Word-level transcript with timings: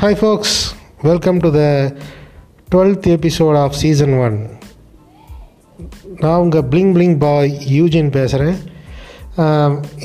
Hi, 0.00 0.14
folks. 0.14 0.50
Welcome 1.02 1.38
to 1.44 1.50
the 1.50 1.70
12th 2.72 3.06
episode 3.14 3.56
of 3.62 3.72
season 3.80 4.10
one 4.24 4.36
நான் 6.20 6.42
உங்கள் 6.42 6.66
bling 6.72 6.92
bling 6.96 7.16
பாய் 7.24 7.50
Eugene 7.78 8.10
பேசுகிறேன் 8.16 8.58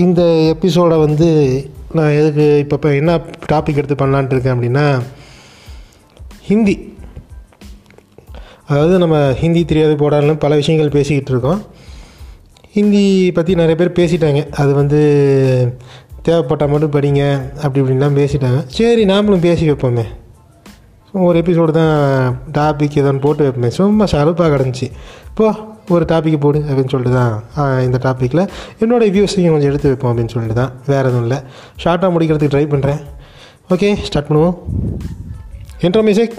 இந்த 0.04 0.24
எபிசோடை 0.54 0.98
வந்து 1.04 1.28
நான் 1.98 2.18
எதுக்கு 2.20 2.46
இப்போ 2.64 2.76
இப்போ 2.80 2.94
என்ன 3.02 3.18
டாபிக் 3.52 3.80
எடுத்து 3.82 4.00
பண்ணலான்ட்டு 4.02 4.36
இருக்கேன் 4.36 4.56
அப்படின்னா 4.56 4.88
ஹிந்தி. 6.50 6.76
அதாவது 8.68 8.98
நம்ம 9.04 9.20
ஹிந்தி 9.42 9.64
தெரியாது 9.66 9.96
போடாலும் 10.04 10.44
பல 10.46 10.56
விஷயங்கள் 10.62 10.96
பேசிக்கிட்டு 10.98 11.34
இருக்கோம். 11.36 11.62
ஹிந்தி 12.78 13.06
பற்றி 13.32 13.56
நிறைய 13.62 13.76
பேர் 13.82 13.98
பேசிட்டாங்க. 14.00 14.42
அது 14.62 14.74
வந்து 14.74 15.02
தேவைப்பட்டால் 16.28 16.72
மட்டும் 16.74 16.94
படிங்க 16.96 17.24
அப்படி 17.64 17.80
இப்படின்லாம் 17.82 18.18
பேசிட்டாங்க. 18.20 18.60
சரி 18.78 19.04
நாமளும் 19.12 19.46
பேசி 19.48 19.64
வைப்போமே. 19.70 20.06
ஒரு 21.28 21.36
எபிசோடு 21.42 21.72
தான் 21.80 21.94
டாபிக் 22.58 22.98
எதோன்னு 23.02 23.24
போட்டு 23.26 23.46
வைப்போமே. 23.46 23.72
சும்மா 23.78 24.06
சலுப்பாக 24.14 24.50
கிடந்துச்சு. 24.54 24.88
இப்போ 25.30 25.48
ஒரு 25.94 26.04
டாப்பிக்கு 26.12 26.40
போடு 26.46 26.60
அப்படின்னு 26.70 26.92
சொல்லிட்டு 26.94 27.18
தான் 27.20 27.34
இந்த 27.88 27.98
டாப்பிக்கில் 28.06 28.44
என்னோடய 28.84 29.14
வியூஸையும் 29.16 29.54
கொஞ்சம் 29.54 29.72
எடுத்து 29.72 29.92
வைப்போம் 29.92 30.12
அப்படின்னு 30.12 30.34
சொல்லிட்டு 30.36 30.58
தான். 30.62 30.72
வேறு 30.92 31.08
எதுவும் 31.10 31.26
இல்லை. 31.28 31.40
ஷார்ட்டாக 31.84 32.12
முடிக்கிறதுக்கு 32.16 32.54
ட்ரை 32.56 32.66
பண்ணுறேன் 32.74 33.02
ஓகே 33.74 33.90
ஸ்டார்ட் 34.08 34.30
பண்ணுவோம். 34.30 34.56
இன்ட்ரோ 35.86 36.04
மியூசிக் 36.10 36.38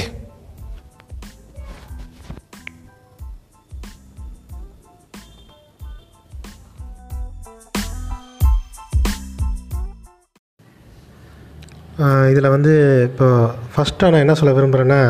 இதில் 12.33 12.53
வந்து 12.55 12.73
இப்போ 13.09 13.27
ஃபஸ்ட்டாக 13.73 14.11
நான் 14.13 14.25
என்ன 14.25 14.35
சொல்ல 14.39 14.53
விரும்புகிறேன்னா 14.57 15.01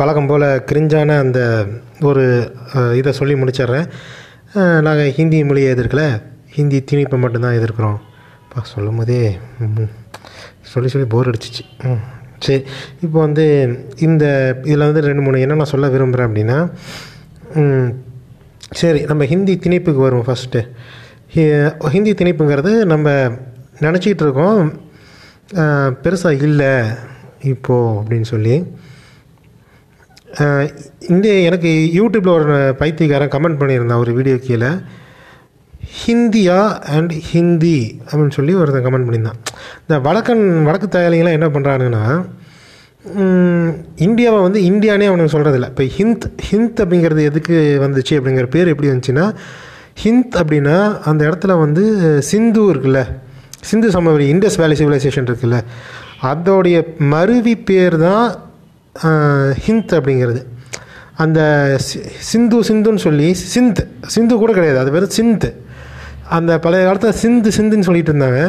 வழக்கம் 0.00 0.28
போல் 0.30 0.46
கிரிஞ்சான 0.68 1.16
அந்த 1.24 1.40
ஒரு 2.08 2.22
இதை 3.00 3.10
சொல்லி 3.18 3.34
முடிச்சிடுறேன். 3.40 3.86
நாங்கள் 4.86 5.12
ஹிந்தி 5.18 5.38
மொழியை 5.48 5.68
எதிர்க்கல. 5.74 6.02
ஹிந்தி 6.56 6.78
திணிப்பை 6.90 7.16
மட்டும்தான் 7.24 7.58
எதிர்க்கிறோம். 7.58 7.98
இப்போ 8.42 8.62
சொல்லும் 8.72 8.98
போதே 9.00 9.20
சொல்லி 10.72 10.90
சொல்லி 10.92 11.06
போர் 11.14 11.30
அடிச்சிச்சு. 11.30 11.64
ம் 11.88 12.02
சரி. 12.46 12.60
இப்போ 13.04 13.16
வந்து 13.26 13.44
இந்த 14.06 14.24
இதில் 14.68 14.88
வந்து 14.88 15.06
ரெண்டு 15.08 15.24
மூணு 15.26 15.42
என்ன 15.44 15.58
நான் 15.60 15.72
சொல்ல 15.74 15.88
விரும்புகிறேன் 15.94 16.28
அப்படின்னா 16.28 16.58
சரி 18.80 19.00
நம்ம 19.10 19.24
ஹிந்தி 19.32 19.54
திணிப்புக்கு 19.64 20.00
வருவோம் 20.06 20.28
ஃபஸ்ட்டு 20.28 20.62
ஹிந்தி 21.94 22.12
திணிப்புங்கிறது 22.20 22.72
நம்ம 22.92 23.08
நினச்சிக்கிட்டு 23.84 24.26
இருக்கோம். 24.26 24.60
பெருசாக 26.02 26.42
இல்லை 26.42 26.72
இப்போது 27.42 28.00
அப்படின்னு 28.00 28.22
சொல்லி. 28.22 28.54
அஹ், 30.34 30.68
இந்த 31.08 31.28
எனக்கு 31.28 31.90
யூடியூப்பில் 31.94 32.28
ஒரு 32.28 32.74
பைத்தியக்காரன் 32.78 33.28
கமெண்ட் 33.28 33.60
பண்ணியிருந்தான் 33.60 33.98
ஒரு 33.98 34.12
வீடியோ 34.12 34.36
கீழே. 34.36 34.70
ஹிந்தியா 36.06 36.58
அண்ட் 36.88 37.12
ஹிந்தி 37.12 37.76
அப்படின்னு 38.06 38.30
சொல்லி 38.30 38.54
ஒருத்தன் 38.54 38.84
கமெண்ட் 38.84 39.06
பண்ணியிருந்தான். 39.06 39.40
இந்த 39.80 39.98
வடக்கன் 39.98 40.62
வடக்கு 40.62 40.98
தாயாளிங்களாம் 40.98 41.32
என்ன 41.32 41.46
பண்ணுறானுங்கன்னா 41.48 42.04
இந்தியாவை 43.96 44.40
வந்து 44.40 44.60
இந்தியானே 44.62 45.06
அவனுக்கு 45.06 45.38
சொல்கிறதில்ல 45.38 45.68
இப்போ 45.68 45.82
ஹிந்த் 45.96 46.26
ஹிந்த் 46.50 46.80
அப்படிங்கிறது 46.80 47.22
எதுக்கு 47.24 47.54
வந்துச்சு 47.82 48.18
அப்படிங்கிற 48.18 48.50
பேர் 48.50 48.68
எப்படி 48.68 48.88
வந்துச்சுன்னா 48.88 49.26
ஹிந்த் 50.04 50.36
அப்படின்னா 50.36 50.76
அந்த 51.04 51.28
இடத்துல 51.28 51.58
வந்து 51.58 51.82
சிந்து 52.22 52.74
இருக்குல்ல 52.74 53.02
சிந்து 53.64 53.90
சமவெளி 53.90 54.26
இண்டஸ் 54.32 54.56
வேலி 54.56 54.74
சிவிலைசேஷன் 54.74 55.28
இருக்குல்ல 55.30 55.58
அதோடைய 56.22 56.76
மருவி 56.98 57.54
பேர் 57.56 57.96
தான் 57.96 58.34
ஹிந்த் 59.66 59.92
அப்படிங்கிறது. 59.98 60.42
அந்த 61.16 61.40
சி- 61.86 62.04
சிந்து 62.30 62.60
சிந்துன்னு 62.60 63.02
சொல்லி 63.06 63.28
சிந்த் 63.54 63.82
சிந்து 64.06 64.34
கூட 64.36 64.52
கிடையாது 64.52 64.78
அது 64.78 64.92
பேர் 64.92 65.12
சிந்த். 65.18 65.48
அந்த 66.28 66.58
பழைய 66.58 66.84
காலத்தில் 66.84 67.12
சிந்து 67.12 67.48
சிந்துன்னு 67.48 67.86
சொல்லிட்டு 67.88 68.12
இருந்தாங்க. 68.12 68.40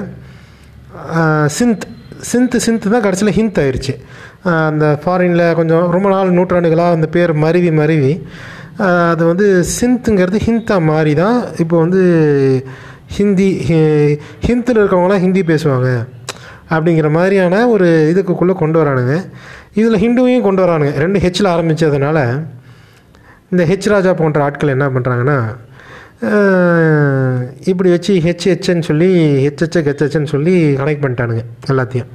சிந்த் 1.59 1.85
சிந்த் 2.31 2.59
சிந்த் 2.65 2.89
தான் 2.89 3.01
கடைசியில் 3.01 3.37
ஹிந்த் 3.39 3.59
ஆயிடுச்சு 3.63 3.93
அந்த 4.67 4.99
ஃபாரினில் 5.03 5.53
கொஞ்சம் 5.53 5.91
ரொம்ப 5.91 6.09
நாள் 6.09 6.29
நூற்றாண்டுகளாக 6.29 6.93
அந்த 6.93 7.07
பேர் 7.07 7.33
மருவி 7.33 7.71
மருவி. 7.71 8.13
அது 9.11 9.25
வந்து 9.25 9.65
சிந்த்துங்கிறது 9.81 10.39
ஹிந்தா 10.45 10.81
மாறி 10.81 11.13
தான் 11.13 11.37
இப்போ 11.57 11.79
வந்து 11.79 12.01
ஹிந்தி 13.17 13.49
ஹிந்தில் 14.47 14.79
இருக்கவங்களாம் 14.81 15.23
ஹிந்தி 15.25 15.41
பேசுவாங்க 15.51 15.89
அப்படிங்கிற 16.75 17.07
மாதிரியான 17.17 17.55
ஒரு 17.73 17.87
இதுக்குள்ளே 18.11 18.53
கொண்டு 18.61 18.77
வரானுங்க. 18.81 19.15
இதில் 19.79 20.01
ஹிந்துவையும் 20.03 20.45
கொண்டு 20.47 20.63
வரானுங்க. 20.63 20.93
ரெண்டு 21.03 21.19
ஹெச்சில் 21.25 21.51
ஆரம்பித்ததுனால 21.53 22.19
இந்த 23.51 23.63
ஹெச் 23.71 23.87
ராஜா 23.93 24.11
போன்ற 24.21 24.39
ஆட்கள் 24.47 24.73
என்ன 24.75 24.85
பண்ணுறாங்கன்னா 24.95 25.37
இப்படி 27.71 27.89
வச்சு 27.93 28.13
ஹெச் 28.25 28.45
ஹெச்ன்னு 28.51 28.87
சொல்லி 28.89 29.09
ஹெச்ஹெச் 29.45 29.77
ஹெச்ஹெச்ன்னு 29.87 30.31
சொல்லி 30.33 30.53
கனெக்ட் 30.81 31.03
பண்ணிட்டானுங்க 31.03 31.43
எல்லாத்தையும். 31.71 32.11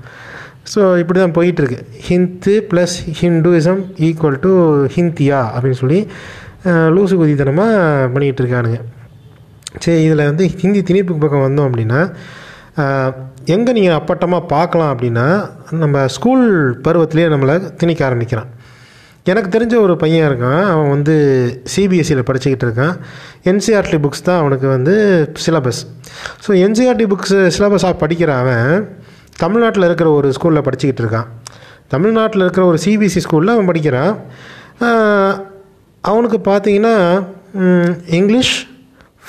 ஸோ 0.73 0.81
இப்படி 1.03 1.19
தான் 1.19 1.37
போயிட்டுருக்கு. 1.39 1.79
Hindu 2.09 2.55
plus 2.71 2.97
Hinduism 3.21 3.83
equal 4.09 4.39
to 4.47 4.53
Hindia 4.97 5.41
அப்படின்னு 5.55 5.81
சொல்லி 5.83 6.01
லூசு 6.97 7.15
குதித்தனமாக 7.21 8.09
பண்ணிகிட்டு 8.15 8.43
இருக்கானுங்க. 8.45 8.81
சரி 9.85 9.99
இதில் 10.07 10.29
வந்து 10.31 10.45
ஹிந்தி 10.63 10.81
திணிப்புக்கு 10.89 11.23
பக்கம் 11.25 11.47
வந்தோம் 11.47 11.69
அப்படின்னா 11.69 12.01
எங்கே 13.55 13.71
நீங்கள் 13.77 13.99
அப்பட்டமாக 13.99 14.51
பார்க்கலாம் 14.55 14.93
அப்படின்னா 14.95 15.27
நம்ம 15.83 16.03
ஸ்கூல் 16.15 16.45
பருவத்திலேயே 16.87 17.27
நம்மளை 17.33 17.55
திணிக்க 17.81 18.03
ஆரம்பிக்கிறான். 18.09 18.51
எனக்கு 19.31 19.49
தெரிஞ்ச 19.55 19.75
ஒரு 19.87 19.95
பையன் 20.03 20.27
இருக்கான். 20.29 20.63
அவன் 20.73 20.91
வந்து 20.95 21.15
சிபிஎஸ்சியில் 21.73 22.27
படிச்சுக்கிட்டு 22.29 22.67
இருக்கான். 22.67 22.95
என்சிஆர்டி 23.51 23.99
புக்ஸ் 24.05 24.27
தான் 24.29 24.41
அவனுக்கு 24.43 24.67
வந்து 24.77 24.95
சிலபஸ் 25.45 25.83
ஸோ 26.45 26.51
என்சிஆர்டி 26.67 27.07
புக்ஸ் 27.13 27.37
சிலபஸாக 27.57 27.95
படிக்கிற 28.03 28.33
அவன் 28.43 28.73
தமிழ்நாட்டில் 29.43 29.89
இருக்கிற 29.89 30.09
ஒரு 30.21 30.31
ஸ்கூலில் 30.37 30.67
படிச்சுக்கிட்டு 30.69 31.05
இருக்கான். 31.05 31.29
தமிழ்நாட்டில் 31.95 32.45
இருக்கிற 32.47 32.65
ஒரு 32.71 32.81
சிபிஎஸ்சி 32.85 33.23
ஸ்கூலில் 33.27 33.55
அவன் 33.57 33.71
படிக்கிறான். 33.71 34.13
அவனுக்கு 36.05 36.41
பார்த்தீங்கன்னா 36.51 36.97
இங்கிலீஷ் 38.19 38.55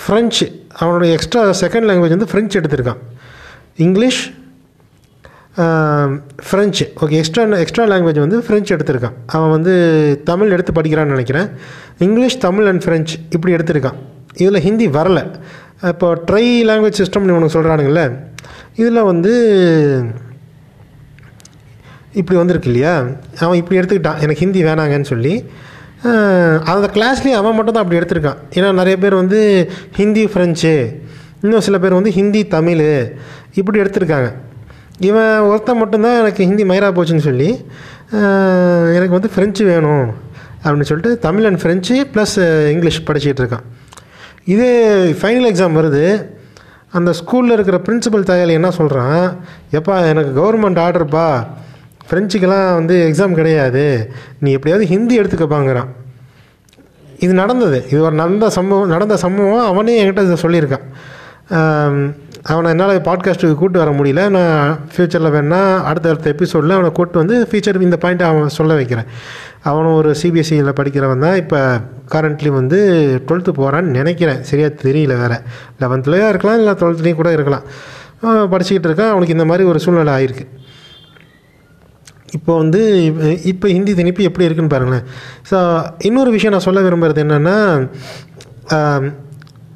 ஃப்ரெஞ்சு 0.03 0.45
அவனோட 0.79 1.05
எக்ஸ்ட்ரா 1.15 1.41
செகண்ட் 1.63 1.87
லாங்குவேஜ் 1.89 2.15
வந்து 2.15 2.29
ஃப்ரெஞ்சு 2.31 2.59
எடுத்திருக்கான். 2.59 3.01
English 3.85 4.21
French 6.47 6.85
okay 7.03 7.15
extra 7.21 7.43
extra 7.63 7.85
language 7.91 8.19
வந்து 8.23 8.37
ஃப்ரெஞ்சு 8.45 8.71
எடுத்திருக்கான். 8.75 9.15
அவன் 9.35 9.53
வந்து 9.55 9.73
தமிழ் 10.29 10.53
எடுத்து 10.55 10.71
படிக்கிறான்னு 10.77 11.15
நினைக்கிறேன். 11.15 11.47
இங்கிலீஷ் 12.07 12.37
தமிழ் 12.45 12.69
அண்ட் 12.71 12.83
ஃப்ரெஞ்சு 12.85 13.15
இப்படி 13.35 13.53
எடுத்திருக்கான். 13.57 13.97
இதில் 14.41 14.63
ஹிந்தி 14.67 14.87
வரல. 14.97 15.21
இப்போ 15.91 16.07
ட்ரை 16.29 16.45
லாங்குவேஜ் 16.69 16.99
சிஸ்டம்னு 17.01 17.37
உனக்கு 17.37 17.55
சொல்கிறானுங்கள 17.57 18.03
இதில் 18.81 19.07
வந்து 19.11 19.33
இப்படி 22.19 22.37
வந்திருக்கு 22.39 22.69
இல்லையா? 22.71 22.93
அவன் 23.43 23.59
இப்படி 23.61 23.77
எடுத்துக்கிட்டான். 23.79 24.21
எனக்கு 24.23 24.43
ஹிந்தி 24.43 24.61
வேணாங்கன்னு 24.69 25.11
சொல்லி 25.13 25.33
அந்த 26.71 26.87
கிளாஸ்லேயே 26.95 27.35
அவன் 27.39 27.55
மட்டும் 27.57 27.75
தான் 27.75 27.83
அப்படி 27.83 27.99
எடுத்திருக்கான். 28.01 28.39
ஏன்னா 28.57 28.69
நிறைய 28.79 28.95
பேர் 29.03 29.15
வந்து 29.21 29.39
ஹிந்தி 29.99 30.23
ஃப்ரெஞ்சு 30.33 30.73
இன்னும் 31.43 31.65
சில 31.67 31.77
பேர் 31.83 31.97
வந்து 31.99 32.11
ஹிந்தி 32.17 32.41
தமிழ் 32.55 32.87
இப்படி 33.59 33.77
எடுத்திருக்காங்க. 33.83 34.29
இவன் 35.09 35.37
ஒருத்தன் 35.49 35.81
மட்டும்தான் 35.81 36.19
எனக்கு 36.21 36.41
ஹிந்தி 36.47 36.63
மயிரா 36.71 36.89
போச்சுன்னு 36.97 37.27
சொல்லி 37.29 37.49
எனக்கு 38.97 39.15
வந்து 39.17 39.31
ஃப்ரெஞ்சு 39.33 39.63
வேணும் 39.69 40.07
அப்படின்னு 40.63 40.89
சொல்லிட்டு 40.89 41.13
Tamil 41.27 41.47
and 41.49 41.61
French 41.61 41.95
plus 42.13 42.35
English 42.73 42.99
படிச்சுக்கிட்டு 43.07 43.43
இருக்கான். 43.43 43.65
இதே 44.53 44.73
ஃபைனல் 45.21 45.49
எக்ஸாம் 45.51 45.79
வருது. 45.79 46.05
அந்த 46.97 47.11
ஸ்கூலில் 47.19 47.55
இருக்கிற 47.55 47.77
பிரின்சிபல் 47.87 48.27
தாயாளி 48.29 48.53
என்ன 48.59 48.69
சொல்கிறான் 48.77 49.19
எப்பா 49.79 49.95
எனக்கு 50.11 50.31
கவர்மெண்ட் 50.39 50.81
ஆர்டர்ப்பா 50.85 51.27
ஃப்ரெஞ்சுக்கெல்லாம் 52.07 52.69
வந்து 52.77 52.95
எக்ஸாம் 53.09 53.37
கிடையாது. 53.39 53.83
நீ 54.43 54.51
எப்படியாவது 54.57 54.85
ஹிந்தி 54.93 55.19
எடுத்துக்கப்பாங்கிறான். 55.19 55.89
இது 57.25 57.33
நடந்தது. 57.41 57.79
இது 57.91 57.99
ஒரு 58.07 58.15
நடந்த 58.21 58.49
சம்பவம் 58.57 58.91
நடந்த 58.95 59.15
சம்பவம். 59.23 59.65
அவனே 59.71 59.93
என்கிட்ட 60.03 60.23
இதை 60.27 60.37
சொல்லியிருக்கான். 60.45 60.85
அவனை 62.51 62.69
என்னால் 62.73 63.01
பாட்காஸ்ட்டுக்கு 63.07 63.57
கூப்பிட்டு 63.59 63.81
வர 63.81 63.91
முடியல. 63.97 64.21
நான் 64.35 64.79
ஃப்யூச்சரில் 64.93 65.33
வேணா 65.35 65.59
அடுத்த 65.89 66.13
அடுத்த 66.13 66.29
எபிசோடில் 66.35 66.75
அவனை 66.77 66.91
கூட்டு 66.99 67.17
வந்து 67.21 67.35
ஃபியூச்சர் 67.49 67.81
இந்த 67.87 67.97
பாயிண்ட்டை 68.03 68.27
அவன் 68.29 68.55
சொல்ல 68.57 68.73
வைக்கிறேன். 68.79 69.09
அவனும் 69.69 69.95
ஒரு 69.99 70.11
சிபிஎஸ்சியில் 70.21 70.77
படிக்கிறவன் 70.79 71.23
தான். 71.25 71.37
இப்போ 71.41 71.59
கரண்ட்லி 72.13 72.51
வந்து 72.59 72.79
டுவெல்த்து 73.27 73.51
போகிறான்னு 73.59 73.95
நினைக்கிறேன். 73.99 74.41
சரியாக 74.49 74.73
தெரியல 74.85 75.15
வேறு. 75.21 75.37
லெவன்த்துலேயே 75.81 76.29
இருக்கலாம் 76.29 76.59
இல்லை 76.61 76.73
டுவெல்த்துலேயும் 76.81 77.21
கூட 77.21 77.31
இருக்கலாம். 77.37 77.65
படிச்சுக்கிட்டு 78.53 78.89
இருக்கான். 78.89 79.13
அவனுக்கு 79.13 79.37
இந்த 79.37 79.45
மாதிரி 79.51 79.67
ஒரு 79.71 79.79
சூழ்நிலை 79.85 80.13
ஆயிருக்கு. 80.17 80.47
இப்போ 82.37 82.51
வந்து 82.61 82.81
இப்போ 83.51 83.67
ஹிந்தி 83.75 83.93
திணிப்பு 83.99 84.27
எப்படி 84.29 84.45
இருக்குன்னு 84.47 84.73
பாருங்களேன். 84.73 85.05
ஸோ 85.49 85.57
இன்னொரு 86.09 86.31
விஷயம் 86.35 86.53
நான் 86.55 86.67
சொல்ல 86.67 86.81
விரும்புகிறது 86.85 87.23
என்னென்னா 87.25 87.57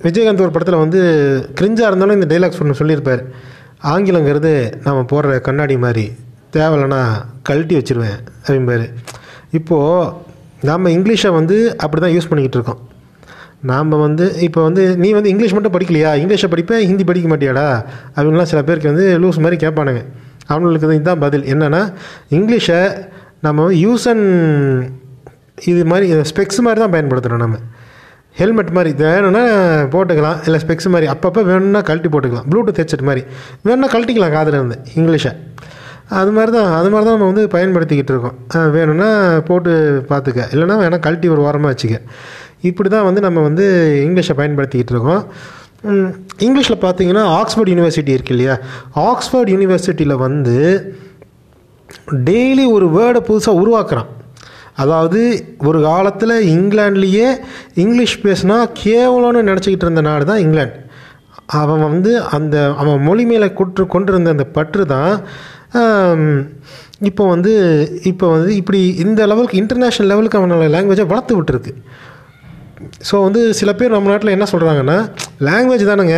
விஜயகாந்த் 0.05 0.45
ஒரு 0.45 0.53
படத்தில் 0.55 0.83
வந்து 0.83 0.99
கிரிஞ்சாக 1.59 1.89
இருந்தாலும் 1.89 2.17
இந்த 2.17 2.27
டைலாக்ஸ் 2.31 2.61
ஒன்று 2.63 2.79
சொல்லியிருப்பார். 2.81 3.21
ஆங்கிலங்கிறது 3.93 4.51
நம்ம 4.85 4.99
போடுற 5.11 5.39
கண்ணாடி 5.47 5.75
மாதிரி. 5.85 6.05
தேவையில்லைன்னா 6.55 7.01
கழட்டி 7.47 7.75
வச்சிருவேன் 7.77 8.19
அப்படிம்பார். 8.43 8.85
இப்போது 9.59 10.11
நாம் 10.69 10.93
இங்கிலீஷை 10.97 11.31
வந்து 11.39 11.57
அப்படி 11.83 11.99
தான் 12.03 12.15
யூஸ் 12.15 12.29
பண்ணிக்கிட்டு 12.29 12.59
இருக்கோம். 12.59 12.81
நாம் 13.71 13.91
வந்து 14.05 14.25
இப்போ 14.47 14.61
வந்து 14.67 14.83
நீ 15.03 15.09
வந்து 15.17 15.31
இங்கிலீஷ் 15.33 15.55
மட்டும் 15.57 15.75
படிக்கலையா? 15.75 16.11
இங்கிலீஷை 16.21 16.47
படிப்பேன் 16.53 16.85
ஹிந்தி 16.89 17.05
படிக்க 17.09 17.29
மாட்டியாடா? 17.31 17.67
அப்படின்லாம் 18.15 18.49
சில 18.51 18.61
பேருக்கு 18.67 18.91
வந்து 18.93 19.05
லூஸ் 19.23 19.43
மாதிரி 19.45 19.59
கேட்பானுங்க. 19.65 20.03
அவங்களுக்கு 20.51 20.95
இதுதான் 20.97 21.23
பதில். 21.25 21.45
என்னென்னா 21.53 21.81
இங்கிலீஷை 22.37 22.79
நம்ம 23.47 23.67
யூஸ் 23.85 24.05
அண்ட் 24.11 24.27
இது 25.71 25.81
மாதிரி 25.91 26.07
ஸ்பெக்ஸ் 26.31 26.63
மாதிரி 26.65 26.79
தான் 26.83 26.93
பயன்படுத்துகிறோம் 26.95 27.43
நம்ம. 27.45 27.57
ஹெல்மெட் 28.39 28.71
மாதிரி 28.77 28.91
வேணும்னா 29.01 29.41
போட்டுக்கலாம் 29.93 30.39
இல்லை 30.45 30.57
ஸ்பெக்ஸ் 30.63 30.89
மாதிரி 30.93 31.07
அப்பப்போ 31.13 31.41
வேணும்னா 31.49 31.81
கழட்டி 31.89 32.09
போட்டுக்கலாம். 32.13 32.47
ப்ளூடூத் 32.51 32.79
ஹெட்செட் 32.81 33.05
மாதிரி 33.09 33.21
வேணும்னா 33.67 33.89
கழட்டிக்கலாம் 33.93 34.33
காதில் 34.37 34.57
இருந்து 34.59 34.77
இங்கிலீஷை. 34.99 35.31
அது 36.19 36.31
மாதிரி 36.37 36.51
தான் 36.55 36.71
அது 36.79 36.89
மாதிரி 36.93 37.05
தான் 37.07 37.15
நம்ம 37.17 37.29
வந்து 37.31 37.43
பயன்படுத்திக்கிட்டு 37.53 38.11
இருக்கோம். 38.13 38.35
வேணும்னா 38.75 39.09
போட்டு 39.49 39.71
பார்த்துக்க. 40.09 40.41
இல்லைன்னா 40.53 40.75
வேணால் 40.83 41.03
கழட்டி 41.05 41.27
ஒரு 41.35 41.41
ஓரமாக 41.47 41.71
வச்சுக்க. 41.73 41.97
இப்படி 42.69 42.89
தான் 42.95 43.07
வந்து 43.07 43.21
நம்ம 43.27 43.39
வந்து 43.47 43.65
இங்கிலீஷை 44.07 44.35
பயன்படுத்திக்கிட்டு 44.41 44.93
இருக்கோம். 44.95 45.23
இங்கிலீஷில் 46.45 46.83
பார்த்தீங்கன்னா 46.83 47.23
ஆக்ஸ்ஃபோர்ட் 47.39 47.71
யூனிவர்சிட்டி 47.73 48.11
இருக்கு 48.15 48.33
இல்லையா? 48.35 48.55
ஆக்ஸ்ஃபோர்ட் 49.09 49.51
யூனிவர்சிட்டியில் 49.55 50.21
வந்து 50.25 50.57
டெய்லி 52.29 52.65
ஒரு 52.75 52.87
வேர்டை 52.95 53.21
புதுசாக 53.27 53.59
உருவாக்குறான். 53.61 54.09
அதாவது 54.83 55.19
ஒரு 55.67 55.79
காலத்தில் 55.89 56.35
இங்கிலாண்ட்லேயே 56.55 57.27
இங்கிலீஷ் 57.83 58.15
பேசினா 58.25 58.57
கேவலம்னு 58.83 59.47
நினச்சிக்கிட்டு 59.49 59.87
இருந்த 59.87 60.03
நாடு 60.07 60.25
தான் 60.31 60.41
இங்கிலாந்து. 60.45 60.79
அவன் 61.61 61.83
வந்து 61.87 62.11
அந்த 62.35 62.55
அவன் 62.81 63.03
மொழி 63.07 63.23
மேலே 63.31 63.47
கொற்று 63.59 63.83
கொண்டிருந்த 63.95 64.35
அந்த 64.35 64.45
பற்று 64.57 64.83
தான் 64.95 65.13
இப்போ 67.09 67.23
வந்து 67.33 67.53
இப்போ 68.11 68.25
வந்து 68.33 68.51
இப்படி 68.59 68.79
இந்த 69.03 69.21
லெவலுக்கு 69.31 69.61
இன்டர்நேஷ்னல் 69.61 70.11
லெவலுக்கு 70.11 70.39
அவனோட 70.39 70.67
லாங்குவேஜை 70.75 71.05
வளர்த்து 71.11 71.37
விட்டுருக்கு. 71.37 71.73
ஸோ 73.09 73.15
வந்து 73.23 73.41
சில 73.59 73.73
பேர் 73.73 73.95
நம்ம 73.95 74.09
நாட்டில் 74.09 74.35
என்ன 74.35 74.45
சொல்கிறாங்கன்னா 74.51 74.97
லாங்குவேஜ் 75.47 75.89
தானேங்க. 75.91 76.17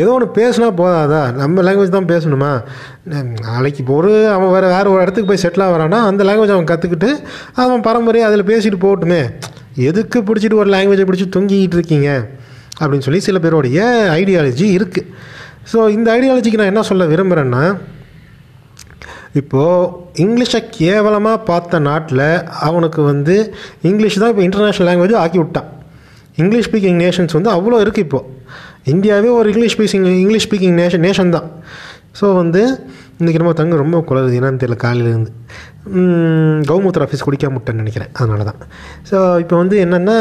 ஏதோ 0.00 0.10
ஒன்று 0.16 0.26
பேசுனா 0.38 0.68
போதாதா? 0.80 1.20
நம்ம 1.40 1.62
லாங்குவேஜ் 1.66 1.96
தான் 1.96 2.10
பேசணுமா? 2.12 2.50
நாளைக்கு 3.46 3.80
இப்போ 3.82 3.94
ஒரு 3.94 4.12
அவன் 4.34 4.52
வேறு 4.54 4.66
வேறு 4.74 4.92
ஒரு 4.92 5.02
இடத்துக்கு 5.04 5.30
போய் 5.30 5.42
செட்டில் 5.44 5.66
ஆகிறான்னா 5.66 5.98
அந்த 6.10 6.24
லாங்குவேஜ் 6.24 6.54
அவன் 6.56 6.70
கற்றுக்கிட்டு 6.72 7.10
அவன் 7.62 7.84
பரம்பரையாக 7.88 8.30
அதில் 8.30 8.48
பேசிட்டு 8.50 8.78
போகட்டுமே. 8.86 9.22
எதுக்கு 9.88 10.18
பிடிச்சிட்டு 10.28 10.60
ஒரு 10.62 10.70
லாங்குவேஜை 10.74 11.06
பிடிச்சி 11.10 11.28
தொங்கிக்கிட்டு 11.36 11.78
இருக்கீங்க? 11.80 12.10
அப்படின்னு 12.80 13.06
சொல்லி 13.06 13.20
சில 13.20 13.38
பேருடைய 13.38 13.80
ஐடியாலஜி 14.20 14.66
இருக்குது 14.78 15.08
ஸோ 15.72 15.78
இந்த 15.96 16.08
ஐடியாலஜிக்கு 16.18 16.60
நான் 16.60 16.72
என்ன 16.72 16.82
சொல்ல 16.82 17.06
விரும்புகிறேன்னா 17.06 17.64
இப்போது 19.38 19.90
இங்கிலீஷை 20.24 20.60
கேவலமாக 20.78 21.38
பார்த்த 21.50 21.80
நாட்டில் 21.88 22.24
அவனுக்கு 22.68 23.00
வந்து 23.10 23.34
இங்கிலீஷ் 23.88 24.20
தான் 24.22 24.32
இப்போ 24.32 24.44
இன்டர்நேஷ்னல் 24.46 24.88
லாங்குவேஜ் 24.88 25.20
ஆக்கி 25.22 25.38
விட்டான். 25.42 25.68
இங்கிலீஷ் 26.42 26.68
ஸ்பீக்கிங் 26.68 26.98
நேஷன்ஸ் 27.04 27.36
வந்து 27.38 27.50
அவ்வளோ 27.56 27.78
இருக்குது 27.84 28.06
இப்போது 28.06 28.38
இந்தியாவே 28.92 29.30
ஒரு 29.38 29.48
English 29.52 29.74
speaking 29.76 30.06
English 30.22 30.46
speaking 30.48 30.76
nation 30.82 31.04
nation 31.06 31.34
தான். 31.36 31.48
ஸோ 32.20 32.26
வந்து 32.40 32.62
இன்றைக்கி 33.20 33.38
நம்ம 33.40 33.54
தங்க 33.60 33.76
ரொம்ப 33.82 33.96
குளருது 34.08 34.36
என்னன்னு 34.38 34.60
தெரியல 34.62 34.76
காலையிலேருந்து. 34.84 35.32
கௌமூத்திர 36.70 37.06
ஆஃபீஸ் 37.06 37.26
குடிக்காம 37.26 37.56
விட்டேன்னு 37.58 37.82
நினைக்கிறேன். 37.82 38.12
அதனால 38.20 38.44
தான். 38.50 38.60
ஸோ 39.10 39.16
இப்போ 39.42 39.56
வந்து 39.62 39.76
என்னென்னா 39.84 40.18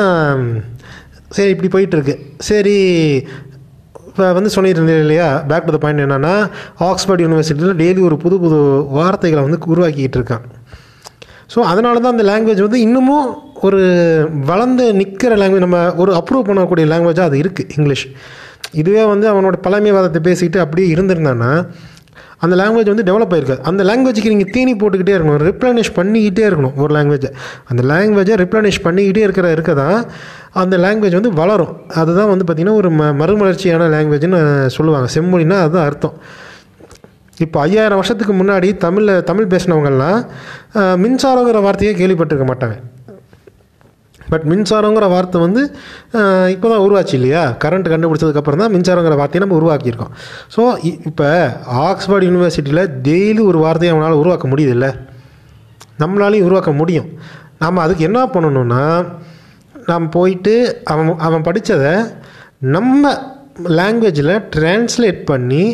சரி 1.38 1.52
இப்படி 1.54 1.70
போயிட்டுருக்கு 1.74 2.16
சரி 2.50 2.78
இப்போ 4.20 4.34
வந்து 4.34 4.50
சொல்லியிருந்தேன் 4.56 5.02
இல்லையா? 5.04 5.28
பேக் 5.50 5.68
டு 5.68 5.74
த 5.76 5.78
பாயிண்ட் 5.84 6.02
என்னென்னா 6.06 6.32
ஆக்ஸ்ஃபோர்ட் 6.88 7.22
யூனிவர்சிட்டியில் 7.24 7.78
டெய்லி 7.82 8.02
ஒரு 8.08 8.16
புது 8.24 8.36
புது 8.40 8.58
வார்த்தைகளை 8.98 9.42
வந்து 9.46 9.60
உருவாக்கிட்டு 9.74 10.18
இருக்கான். 10.20 10.44
ஸோ 11.54 11.60
அதனால 11.72 12.00
தான் 12.00 12.14
அந்த 12.14 12.26
லாங்குவேஜ் 12.30 12.62
வந்து 12.66 12.80
இன்னமும் 12.80 13.28
ஒரு 13.62 13.80
வளர்ந்து 14.46 14.86
நிற்கிற 14.94 15.38
லாங்குவேஜ் 15.42 15.66
நம்ம 15.68 15.80
ஒரு 15.96 16.12
அப்ரூவ் 16.20 16.44
பண்ணக்கூடிய 16.50 16.88
லாங்குவேஜாக 16.92 17.30
அது 17.30 17.40
இருக்குது 17.44 17.70
இங்கிலீஷ் 17.78 18.06
இதுவே 18.72 19.06
வந்து 19.06 19.28
அவனோட 19.34 19.56
பழமைவாதத்தை 19.68 20.22
பேசிக்கிட்டு 20.22 20.64
அப்படியே 20.66 20.88
இருந்திருந்தான்னா 20.96 21.52
அந்த 22.44 22.56
லாங்குவேஜ் 22.60 22.92
வந்து 22.92 23.06
டெவலப் 23.10 23.34
ஆகிருக்காது 23.36 23.64
அந்த 23.70 23.82
லாங்குவேஜுக்கு 23.90 24.34
நீங்கள் 24.34 24.52
தீனி 24.56 24.74
போட்டுக்கிட்டே 24.82 25.16
இருக்கணும். 25.18 25.40
ரிப்ளனிஷ் 25.50 25.92
பண்ணிக்கிட்டே 26.00 26.44
இருக்கணும் 26.50 26.76
ஒரு 26.84 26.92
லாங்குவேஜை 26.98 27.32
அந்த 27.70 27.82
லாங்குவேஜை 27.92 28.36
ரிப்ளனிஷ் 28.44 28.80
பண்ணிக்கிட்டே 28.86 29.24
இருக்கிற 29.28 29.48
இருக்க 29.56 29.74
தான் 29.82 29.98
அந்த 30.62 30.76
லாங்குவேஜ் 30.84 31.18
வந்து 31.20 31.34
வளரும். 31.42 31.74
அதுதான் 32.02 32.30
வந்து 32.34 32.46
பார்த்திங்கன்னா 32.48 32.78
ஒரு 32.82 32.92
ம 33.00 33.10
மறுமலர்ச்சியான 33.22 33.90
லாங்குவேஜ்னு 33.96 34.40
சொல்லுவாங்க. 34.78 35.10
செம்மொழின்னா 35.16 35.58
அதுதான் 35.66 35.88
அர்த்தம். 35.90 36.16
இப்போ 37.46 37.58
ஐயாயிரம் 37.66 38.00
வருஷத்துக்கு 38.00 38.34
முன்னாடி 38.40 38.70
தமிழில் 38.86 39.26
தமிழ் 39.28 39.52
பேசினவங்கள்லாம் 39.52 40.22
மின்சாரங்கிற 41.04 41.60
வார்த்தையே 41.66 41.94
கேள்விப்பட்டிருக்க 42.00 42.48
மாட்டாங்க. 42.50 42.78
பட் 44.32 44.46
மின்சாரங்கிற 44.52 45.06
வார்த்தை 45.14 45.40
வந்து 45.46 45.62
இப்போ 46.56 46.68
தான் 46.72 46.84
உருவாச்சு 46.86 47.16
இல்லையா? 47.20 47.44
கரண்ட் 47.64 47.92
கண்டுபிடிச்சதுக்கப்புறம் 47.94 48.62
தான் 48.64 48.74
மின்சாரங்கிற 48.76 49.16
வார்த்தையை 49.22 49.42
நம்ம 49.46 49.58
உருவாக்கியிருக்கோம். 49.60 50.14
ஸோ 50.56 50.62
இப்போ 51.10 51.30
ஆக்ஸ்போர்ட் 51.90 52.28
யூனிவர்சிட்டியில் 52.30 52.84
டெய்லி 53.08 53.44
ஒரு 53.52 53.62
வார்த்தையை 53.66 53.94
அவனால் 53.96 54.20
உருவாக்க 54.22 54.48
முடியுதில்ல? 54.54 54.90
நம்மளாலையும் 56.04 56.48
உருவாக்க 56.50 56.72
முடியும். 56.82 57.10
நாம் 57.64 57.84
அதுக்கு 57.86 58.04
என்ன 58.10 58.20
பண்ணணும்னா 58.36 58.84
நாம் 59.90 60.06
போயிட்டு 60.16 60.54
அவன் 60.94 61.10
அவன் 61.28 61.46
படித்ததை 61.48 61.94
நம்ம 62.76 63.12
லாங்குவேஜில் 63.78 64.34
ட்ரான்ஸ்லேட் 64.56 65.22
பண்ணி 65.32 65.66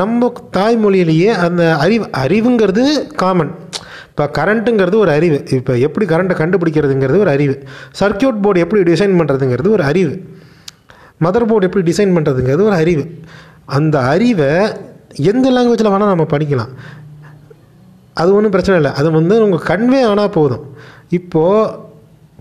நம்ம 0.00 0.28
தாய்மொழியிலேயே 0.56 1.30
அந்த 1.46 1.62
அறிவு 1.84 2.06
அறிவுங்கிறது 2.22 2.84
காமன் 3.22 3.52
இப்போ 4.14 4.44
கரண்ட்டுங்கிறது 4.44 4.96
ஒரு 4.96 5.10
அறிவு. 5.10 5.38
இப்போ 5.50 5.72
எப்படி 5.86 6.04
கரண்ட்டை 6.06 6.34
கண்டுபிடிக்கிறதுங்கிறது 6.40 7.16
ஒரு 7.18 7.30
அறிவு. 7.30 7.54
சர்க்கியூட் 8.00 8.42
போர்டு 8.42 8.60
எப்படி 8.60 8.80
டிசைன் 8.92 9.16
பண்ணுறதுங்கிறது 9.20 9.68
ஒரு 9.68 9.82
அறிவு. 9.82 10.12
மதர் 11.24 11.46
போர்டு 11.50 11.66
எப்படி 11.66 11.82
டிசைன் 11.90 12.14
பண்ணுறதுங்கிறது 12.16 12.62
ஒரு 12.68 12.76
அறிவு. 12.82 13.04
அந்த 13.64 13.96
அறிவை 14.00 14.50
எந்த 15.16 15.46
லாங்குவேஜில் 15.50 15.90
வேணால் 15.94 16.12
நம்ம 16.12 16.26
படிக்கலாம். 16.34 16.70
அது 18.12 18.34
ஒன்றும் 18.34 18.50
பிரச்சனை 18.50 18.80
இல்லை. 18.80 18.92
அது 19.00 19.10
வந்து 19.10 19.42
உங்கள் 19.42 19.66
கன்வே 19.70 20.00
ஆனால் 20.10 20.30
போதும். 20.30 20.64
இப்போது 21.08 21.70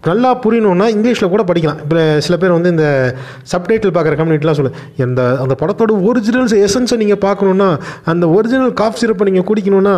நல்லா 0.08 0.30
புரியணுன்னா 0.44 0.86
இங்கிலீஷில் 0.96 1.32
கூட 1.34 1.44
படிக்கலாம். 1.50 1.80
இப்போ 1.84 2.06
சில 2.26 2.36
பேர் 2.42 2.56
வந்து 2.56 2.72
இந்த 2.76 2.88
சப்டைட்டில் 3.52 3.94
பார்க்குற 3.98 4.16
கம்யூனிட்டிலாம் 4.20 4.58
சொல்லு 4.60 4.74
இந்த 5.04 5.22
அந்த 5.44 5.56
படத்தோட 5.62 5.92
ஒரிஜினல்ஸ் 6.10 6.56
எசன்ஸை 6.66 6.98
நீங்கள் 7.04 7.22
பார்க்கணுன்னா 7.28 7.70
அந்த 8.14 8.28
ஒரிஜினல் 8.38 8.74
காஃப் 8.82 9.00
சிறப்பை 9.02 9.28
நீங்கள் 9.30 9.48
குடிக்கணுன்னா 9.50 9.96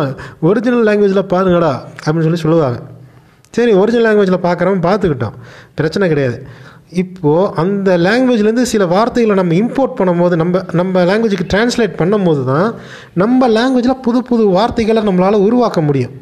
ஒரிஜினல் 0.50 0.86
லாங்குவேஜில் 0.88 1.30
பாருங்கடா 1.34 1.72
அப்படின்னு 2.04 2.26
சொல்லி 2.28 2.42
சொல்லுவாங்க. 2.44 2.78
சரி 3.56 3.74
ஒரிஜினல் 3.82 4.06
லாங்குவேஜில் 4.06 4.44
பார்க்குறவன் 4.46 4.86
பார்த்துக்கிட்டோம் 4.86 5.36
பிரச்சனை 5.80 6.08
கிடையாது. 6.12 6.38
இப்போது 7.02 7.48
அந்த 7.60 7.96
லாங்குவேஜ்லேருந்து 8.06 8.64
சில 8.72 8.82
வார்த்தைகளை 8.92 9.36
நம்ம 9.40 9.54
இம்போர்ட் 9.62 9.96
பண்ணும்போது 10.00 10.34
நம்ம 10.42 10.60
நம்ம 10.80 11.04
லாங்குவேஜுக்கு 11.08 11.46
டிரான்ஸ்லேட் 11.52 11.96
பண்ணும்போது 12.00 12.42
தான் 12.50 12.68
நம்ம 13.22 13.48
லாங்குவேஜில் 13.56 14.02
புது 14.06 14.20
புது 14.30 14.44
வார்த்தைகளை 14.58 15.02
நம்மளால் 15.08 15.44
உருவாக்க 15.46 15.80
முடியும். 15.88 16.14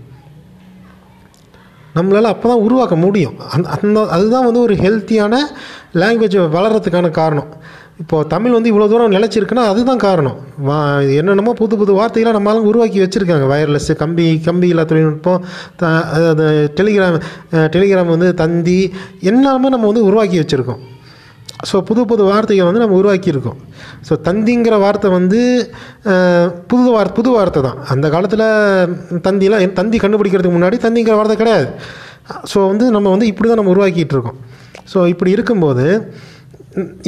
நம்மளால் 1.97 2.33
அப்போ 2.33 2.47
தான் 2.53 2.65
உருவாக்க 2.67 2.95
முடியும். 3.05 3.37
அந் 3.55 3.71
அந்த 3.75 4.07
அதுதான் 4.17 4.47
வந்து 4.49 4.61
ஒரு 4.67 4.75
ஹெல்த்தியான 4.85 5.35
லாங்குவேஜ் 6.03 6.37
வளர்கிறதுக்கான 6.57 7.11
காரணம். 7.21 7.51
இப்போது 8.03 8.29
தமிழ் 8.33 8.55
வந்து 8.57 8.71
இவ்வளோ 8.71 8.87
தூரம் 8.93 9.13
நிலச்சிருக்குன்னா 9.17 9.65
அதுதான் 9.73 10.01
காரணம். 10.05 10.39
வா 10.69 10.79
என்னென்னமோ 11.19 11.53
புது 11.61 11.75
புது 11.81 11.93
வார்த்தைகளை 11.99 12.33
நம்மளால 12.37 12.65
உருவாக்கி 12.71 12.99
வச்சுருக்காங்க. 13.03 13.47
வயர்லெஸ் 13.53 13.91
கம்பி 14.03 14.27
கம்பி 14.49 14.69
இல்லா 14.73 14.85
தொழில்நுட்பம் 14.93 15.45
த 15.83 15.93
அது 16.31 16.47
டெலிகிராம் 16.81 17.21
டெலிகிராம் 17.77 18.13
வந்து 18.15 18.31
தந்தி 18.43 18.79
எல்லாமே 19.33 19.71
நம்ம 19.75 19.91
வந்து 19.93 20.09
உருவாக்கி 20.09 20.39
வச்சுருக்கோம். 20.43 20.83
ஸோ 21.71 21.77
புது 21.89 22.01
புது 22.11 22.23
வார்த்தையை 22.31 22.65
வந்து 22.69 22.83
நம்ம 22.83 22.97
உருவாக்கியிருக்கோம். 23.01 23.59
ஸோ 24.07 24.13
தந்திங்கிற 24.29 24.75
வார்த்தை 24.85 25.09
வந்து 25.19 25.41
புது 26.73 26.89
வார்த்தை 26.97 27.17
புது 27.19 27.31
வார்த்தை 27.37 27.61
தான். 27.67 27.79
அந்த 27.95 28.07
காலத்தில் 28.15 28.47
தந்திலாம் 29.27 29.65
என் 29.67 29.79
தந்தி 29.81 29.99
கண்டுபிடிக்கிறதுக்கு 30.05 30.59
முன்னாடி 30.59 30.79
தந்திங்கிற 30.87 31.17
வார்த்தை 31.21 31.37
கிடையாது. 31.43 31.67
ஸோ 32.53 32.59
வந்து 32.71 32.85
நம்ம 32.97 33.11
வந்து 33.15 33.27
இப்படி 33.33 33.49
தான் 33.49 33.61
நம்ம 33.61 33.75
உருவாக்கிட்டு 33.75 34.17
இருக்கோம் 34.17 34.39
ஸோ 34.93 34.99
இப்படி 35.13 35.31
இருக்கும்போது 35.37 35.87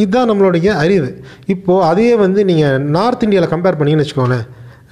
இதுதான் 0.02 0.28
நம்மளுடைய 0.30 0.68
அறிவு. 0.82 1.08
இப்போது 1.54 1.84
அதையே 1.90 2.12
வந்து 2.24 2.40
நீங்கள் 2.50 2.84
நார்த் 2.96 3.24
இந்தியாவில் 3.26 3.52
கம்பேர் 3.54 3.78
பண்ணிங்கன்னு 3.78 4.04
வச்சுக்கோங்களேன். 4.04 4.44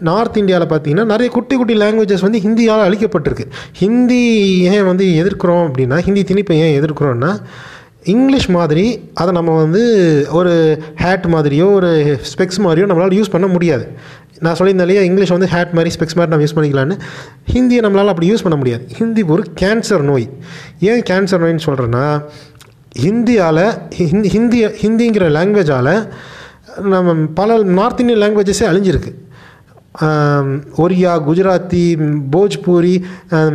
நார்த் 0.09 0.39
இந்தியாவில் 0.41 0.71
பார்த்தீங்கன்னா 0.73 1.05
நிறைய 1.13 1.29
குட்டி 1.35 1.55
குட்டி 1.59 1.75
லாங்குவேஜஸ் 1.83 2.25
வந்து 2.27 2.41
ஹிந்தியால் 2.47 2.83
அழிக்கப்பட்டிருக்கு. 2.87 3.47
ஹிந்தி 3.83 4.23
ஏன் 4.73 4.87
வந்து 4.89 5.05
எதிர்க்கிறோம் 5.21 5.63
அப்படின்னா 5.69 5.99
ஹிந்தி 6.07 6.23
திணிப்பை 6.31 6.57
ஏன் 6.65 6.75
எதிர்க்கிறோன்னா 6.81 7.31
இங்கிலீஷ் 8.05 8.49
மாதிரி 8.49 9.11
அதை 9.15 9.33
நம்ம 9.33 9.57
வந்து 9.57 9.83
ஒரு 10.31 10.83
ஹேட் 11.03 11.27
மாதிரியோ 11.35 11.73
ஒரு 11.73 12.19
ஸ்பெக்ஸ் 12.33 12.61
மாதிரியோ 12.65 12.87
நம்மளால் 12.91 13.17
யூஸ் 13.19 13.31
பண்ண 13.31 13.47
முடியாது. 13.47 13.89
நான் 14.39 14.57
சொல்லியிருந்தேன் 14.57 14.87
இல்லையா 14.87 15.03
இங்கிலீஷ் 15.03 15.29
வந்து 15.29 15.47
ஹேட் 15.47 15.73
மாதிரி 15.73 15.95
ஸ்பெக்ஸ் 15.95 16.17
மாதிரி 16.19 16.33
நம்ம 16.33 16.45
யூஸ் 16.45 16.57
பண்ணிக்கலான்னு 16.57 16.99
ஹிந்தியை 17.53 17.83
நம்மளால் 17.87 18.09
அப்படி 18.09 18.33
யூஸ் 18.33 18.43
பண்ண 18.43 18.59
முடியாது. 18.59 18.87
ஹிந்தி 18.95 19.23
ஒரு 19.23 19.45
கேன்சர் 19.61 20.01
நோய். 20.01 20.29
ஏன் 20.81 21.03
கேன்சர் 21.11 21.43
நோயின்னு 21.45 21.67
சொல்கிறேன்னா 21.67 22.23
ஹிந்தியால் 23.03 23.65
ஹிந்தி 24.35 24.67
ஹிந்திங்கிற 24.67 25.29
லாங்குவேஜால் 25.39 26.09
நம்ம 26.83 27.15
பல 27.35 27.63
நார்த் 27.63 28.01
இந்தியன் 28.01 28.23
லாங்குவேஜஸே 28.23 28.67
அழிஞ்சிருக்கு. 28.71 29.11
ஒரியா 30.85 31.13
குஜராத்தி 31.27 31.83
போஜ்பூரி 32.33 32.95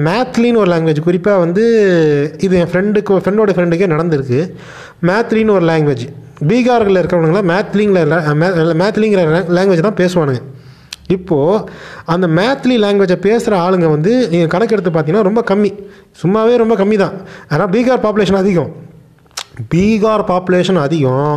மேத்லின்னு 0.08 0.62
ஒரு 0.64 0.70
லாங்குவேஜ் 0.74 1.02
குறிப்பாக 1.08 1.42
வந்து 1.44 1.64
இது 2.46 2.54
என் 2.62 2.72
ஃப்ரெண்டுக்கு 2.72 3.18
ஃப்ரெண்டோட 3.24 3.56
ஃப்ரெண்டுக்கே 3.58 3.90
நடந்திருக்கு. 3.94 4.40
மேத்லின்னு 5.10 5.56
ஒரு 5.58 5.66
லாங்குவேஜ் 5.72 6.06
பீகாரில் 6.50 7.02
இருக்கிறவங்களாம் 7.02 7.50
மேத்லிங்கில் 7.54 8.76
மேத்லிங்கிற 8.84 9.24
லாங்குவேஜ் 9.58 9.88
தான் 9.88 10.00
பேசுவானுங்க. 10.02 10.42
இப்போது 11.16 11.64
அந்த 12.14 12.26
மேத்லி 12.40 12.76
லாங்குவேஜை 12.84 13.18
பேசுகிற 13.30 13.54
ஆளுங்க 13.66 13.88
வந்து 13.96 14.12
நீங்கள் 14.34 14.54
கணக்கெடுத்து 14.54 14.92
பார்த்தீங்கன்னா 14.96 15.28
ரொம்ப 15.30 15.44
கம்மி. 15.52 15.72
சும்மாவே 16.22 16.56
ரொம்ப 16.64 16.76
கம்மி 16.82 16.98
தான். 17.04 17.16
ஆனால் 17.50 17.72
பீகார் 17.76 18.06
பாப்புலேஷன் 18.06 18.42
அதிகம். 18.44 18.72
பீகார் 19.72 20.24
பாப்புலேஷன் 20.32 20.80
அதிகம். 20.86 21.34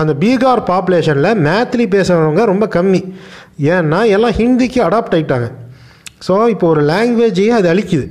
அந்த 0.00 0.12
பீகார் 0.22 0.62
பாப்புலேஷனில் 0.70 1.40
மேத்லி 1.46 1.84
பேசுகிறவங்க 1.94 2.44
ரொம்ப 2.52 2.66
கம்மி. 2.76 3.00
ஏன்னா 3.58 4.00
எல்லாம் 4.16 4.34
ஹிந்திக்கு 4.40 4.80
அடாப்ட் 4.88 5.14
ஆகிட்டாங்க 5.16 5.48
ஸோ 6.26 6.34
இப்போ 6.48 6.66
ஒரு 6.72 6.82
லாங்குவேஜையே 6.92 7.52
அது 7.58 7.68
அழிக்குது. 7.74 8.06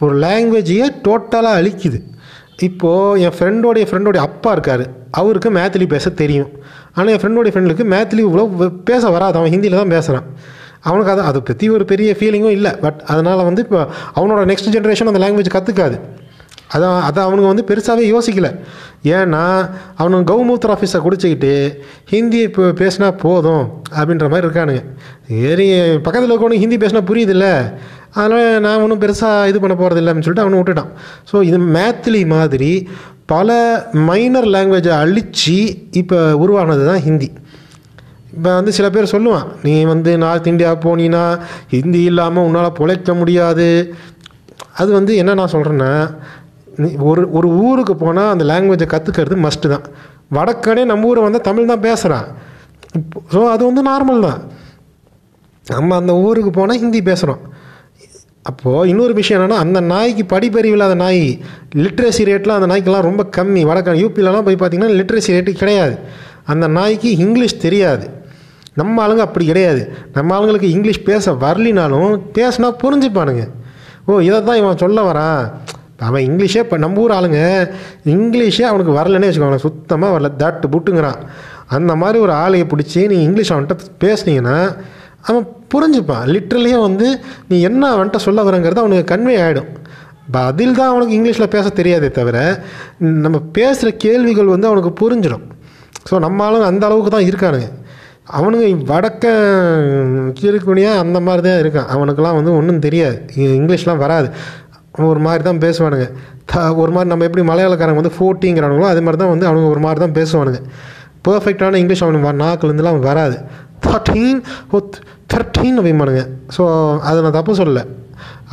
ஒரு 0.00 0.14
லாங்குவேஜையே 0.18 0.86
டோட்டலாக 1.06 1.60
அழிக்குது. 1.60 1.98
இப்போது 2.66 3.20
என் 3.20 3.34
ஃப்ரெண்டோடைய 3.36 3.84
ஃப்ரெண்டோடைய 3.90 4.22
அப்பா 4.28 4.52
இருக்கார். 4.52 4.84
அவருக்கு 5.10 5.50
மேத்லி 5.50 5.86
பேச 5.94 6.10
தெரியும். 6.10 6.50
ஆனால் 6.94 7.12
என் 7.14 7.22
ஃப்ரெண்டோடைய 7.22 7.52
ஃப்ரெண்டுக்கு 7.54 7.84
மேத்லி 7.94 8.22
இவ்வளோ 8.28 8.44
பேச 8.90 9.10
வராது. 9.10 9.38
அவன் 9.38 9.52
ஹிந்தியில் 9.54 9.80
தான் 9.82 9.94
பேசுகிறான் 9.96 10.26
அவனுக்கு 10.88 11.12
அது 11.12 11.22
அதை 11.28 11.40
பற்றி 11.40 11.66
ஒரு 11.70 11.84
பெரிய 11.84 12.16
ஃபீலிங்கும் 12.18 12.56
இல்லை. 12.58 12.72
பட் 12.84 12.98
அதனால் 13.12 13.44
வந்து 13.48 13.62
இப்போ 13.62 13.80
அவனோட 14.14 14.42
நெக்ஸ்ட் 14.50 14.72
ஜென்ரேஷன் 14.76 15.10
அந்த 15.12 15.22
லாங்குவேஜ் 15.24 15.54
கற்றுக்காது 15.56 15.98
அதான் 16.74 16.98
அதை 17.08 17.20
அவனுங்க 17.26 17.48
வந்து 17.52 17.66
பெருசாகவே 17.70 18.04
யோசிக்கல. 18.12 18.48
ஏன்னா 19.16 19.42
அவனுங்க 20.00 20.24
கவுமூத்தர் 20.30 20.72
ஆஃபீஸை 20.74 21.00
குடிச்சிக்கிட்டு 21.06 21.52
ஹிந்தி 22.12 22.40
இப்போ 22.48 22.66
பேசினா 22.82 23.08
போதும் 23.24 23.64
அப்படின்ற 23.98 24.28
மாதிரி 24.32 24.46
இருக்கானுங்க. 24.46 24.82
சரி 25.42 25.66
பக்கத்தில் 26.06 26.30
இருக்கவனுக்கு 26.30 26.64
ஹிந்தி 26.64 26.78
பேசினா 26.84 27.02
புரியுதுல்ல. 27.10 27.48
அதனால் 28.16 28.60
நான் 28.64 28.82
ஒன்றும் 28.82 29.02
பெருசாக 29.04 29.48
இது 29.50 29.58
பண்ண 29.62 29.74
போகிறது 29.78 30.00
அப்படின்னு 30.02 30.26
சொல்லிட்டு 30.26 30.46
அவனை 30.46 30.58
விட்டுட்டான். 30.60 30.90
ஸோ 31.30 31.36
இது 31.50 31.58
மேத்லி 31.76 32.22
மாதிரி 32.34 32.72
பல 33.32 33.50
மைனர் 34.08 34.48
லாங்குவேஜை 34.54 34.92
அழித்து 35.02 35.58
இப்போ 36.00 36.18
உருவானது 36.44 36.82
தான் 36.90 37.02
ஹிந்தி. 37.06 37.28
இப்போ 38.36 38.50
வந்து 38.58 38.72
சில 38.76 38.86
பேர் 38.94 39.12
சொல்லுவான் 39.12 39.46
நீ 39.66 39.74
வந்து 39.92 40.12
நார்த் 40.24 40.50
இந்தியா 40.52 40.70
போனீன்னா 40.84 41.24
ஹிந்தி 41.74 42.00
இல்லாமல் 42.10 42.46
உன்னால் 42.48 42.76
பிழைக்க 42.78 43.14
முடியாது. 43.20 43.68
அது 44.80 44.90
வந்து 44.98 45.12
என்ன 45.22 45.34
நான் 45.40 45.52
சொல்கிறேன்னா 45.52 45.92
ஒரு 47.10 47.22
ஒரு 47.38 47.48
ஊருக்கு 47.66 47.94
போனால் 48.04 48.32
அந்த 48.34 48.44
லாங்குவேஜை 48.50 48.86
கற்றுக்கிறது 48.94 49.36
மஸ்ட்டு 49.46 49.72
தான். 49.74 49.86
வடக்கடே 50.36 50.84
நம்ம 50.90 51.08
ஊரை 51.10 51.22
வந்தால் 51.24 51.46
தமிழ் 51.48 51.70
தான் 51.72 51.84
பேசுகிறான் 51.88 52.28
இப்போ 52.98 53.18
ஸோ 53.34 53.40
அது 53.54 53.62
வந்து 53.68 53.82
நார்மல் 53.90 54.24
தான். 54.28 54.40
நம்ம 55.72 55.96
அந்த 56.00 56.12
ஊருக்கு 56.26 56.50
போனால் 56.58 56.80
ஹிந்தி 56.82 57.00
பேசுகிறோம் 57.10 57.42
அப்போது 58.48 58.88
இன்னொரு 58.92 59.14
விஷயம் 59.18 59.38
என்னென்னா 59.38 59.58
அந்த 59.64 59.78
நாய்க்கு 59.92 60.24
படிப்பறிவு 60.32 60.76
இல்லாத 60.76 60.94
நாய் 61.02 61.22
லிட்ரஸி 61.84 62.24
ரேட்லாம் 62.28 62.58
அந்த 62.60 62.68
நாய்க்கெல்லாம் 62.72 63.06
ரொம்ப 63.08 63.22
கம்மி. 63.36 63.62
வடக்க 63.70 63.94
யூபிலலாம் 64.00 64.46
போய் 64.48 64.58
பார்த்தீங்கன்னா 64.62 64.96
லிட்ரஸி 64.98 65.34
ரேட்டு 65.34 65.52
கிடையாது. 65.62 65.94
அந்த 66.52 66.66
நாய்க்கு 66.78 67.10
இங்கிலீஷ் 67.24 67.56
தெரியாது. 67.66 68.06
நம்ம 68.80 69.02
ஆளுங்க 69.04 69.22
அப்படி 69.28 69.44
கிடையாது. 69.52 69.82
நம்ம 70.16 70.34
ஆளுங்களுக்கு 70.36 70.68
இங்கிலீஷ் 70.76 71.00
பேச 71.10 71.32
வரலினாலும் 71.44 72.12
பேசினா 72.38 72.70
புரிஞ்சுப்பானுங்க. 72.82 73.44
ஓ 74.06 74.18
இதை 74.28 74.38
தான் 74.48 74.60
இவன் 74.62 74.82
சொல்ல 74.84 75.00
வரான். 75.10 75.42
அவன் 76.06 76.26
இங்கிலீஷே 76.28 76.62
இப்போ 76.64 76.76
நம்ம 76.84 77.02
ஊர் 77.04 77.16
ஆளுங்க. 77.18 77.40
இங்கிலீஷே 78.16 78.64
அவனுக்கு 78.70 78.92
வரலன்னே 78.98 79.28
வச்சுக்கோங்க 79.28 79.60
சுத்தமாக 79.66 80.14
வரல. 80.16 80.30
தட்டு 80.42 80.68
புட்டுங்கிறான். 80.74 81.20
அந்த 81.76 81.92
மாதிரி 82.02 82.18
ஒரு 82.24 82.32
ஆளையை 82.44 82.66
பிடிச்சி 82.72 83.00
நீங்கள் 83.12 83.26
இங்கிலீஷ் 83.28 83.52
அவன்கிட்ட 83.54 83.76
பேசுனீங்கன்னா 84.04 84.58
அவன் 85.28 85.46
புரிஞ்சுப்பான். 85.74 86.24
லிட்ரலியே 86.34 86.78
வந்து 86.88 87.06
நீ 87.50 87.56
என்ன 87.70 87.82
அவன்கிட்ட 87.94 88.20
சொல்ல 88.26 88.42
வரங்கிறது 88.48 88.82
அவனுக்கு 88.82 89.10
கன்வே 89.12 89.36
ஆகிடும் 89.44 89.70
பதில் 90.36 90.76
தான் 90.76 90.90
அவனுக்கு 90.90 91.16
இங்கிலீஷில் 91.16 91.52
பேச 91.54 91.66
தெரியாதே 91.78 92.08
தவிர 92.18 92.36
நம்ம 93.24 93.38
பேசுகிற 93.56 93.88
கேள்விகள் 94.04 94.52
வந்து 94.52 94.68
அவனுக்கு 94.70 94.92
புரிஞ்சிடும். 95.00 95.46
ஸோ 96.08 96.14
நம்ம 96.24 96.44
ஆளுங்க 96.46 96.68
அந்த 96.72 96.84
அளவுக்கு 96.88 97.10
தான் 97.14 97.28
இருக்கானுங்க. 97.30 97.68
அவனுங்க 98.36 98.66
வடக்க 98.90 99.24
கீழ்குனியாக 100.38 101.02
அந்த 101.04 101.18
மாதிரி 101.26 101.42
தான் 101.46 101.60
இருக்கான். 101.62 101.88
அவனுக்கெல்லாம் 101.94 102.38
வந்து 102.38 102.52
ஒன்றும் 102.58 102.82
தெரியாது. 102.86 103.16
இங்கிலீஷ்லாம் 103.58 104.02
வராது. 104.04 104.28
ஒரு 105.10 105.20
மாதிரி 105.26 105.42
தான் 105.48 105.60
பேசுவானுங்க. 105.64 106.06
த 106.50 106.60
ஒரு 106.82 106.92
மாதிரி 106.94 107.10
நம்ம 107.12 107.24
எப்படி 107.28 107.44
மலையாளக்காரங்க 107.50 108.00
வந்து 108.00 108.14
ஃபோர்ட்டிங்கிறானுங்களோ 108.16 108.88
அது 108.92 109.00
மாதிரி 109.06 109.18
தான் 109.22 109.32
வந்து 109.32 109.46
அவனுங்க 109.48 109.68
ஒரு 109.74 109.82
மாதிரி 109.86 110.00
தான் 110.04 110.16
பேசுவானுங்க 110.18 110.60
பர்ஃபெக்டான 111.26 111.78
இங்கிலீஷ் 111.82 112.04
அவனுக்கு 112.06 112.32
நாக்குலேருந்துலாம் 112.44 112.94
அவன் 112.94 113.08
வராது. 113.10 113.36
தேர்ட்டீன் 113.84 114.40
ஓ 114.72 114.78
தேர்ட்டீன் 115.32 115.78
அப்படிம்பானுங்க. 115.80 116.22
ஸோ 116.56 116.62
அதை 117.08 117.18
நான் 117.26 117.36
தப்பு 117.38 117.54
சொல்லலை. 117.60 117.84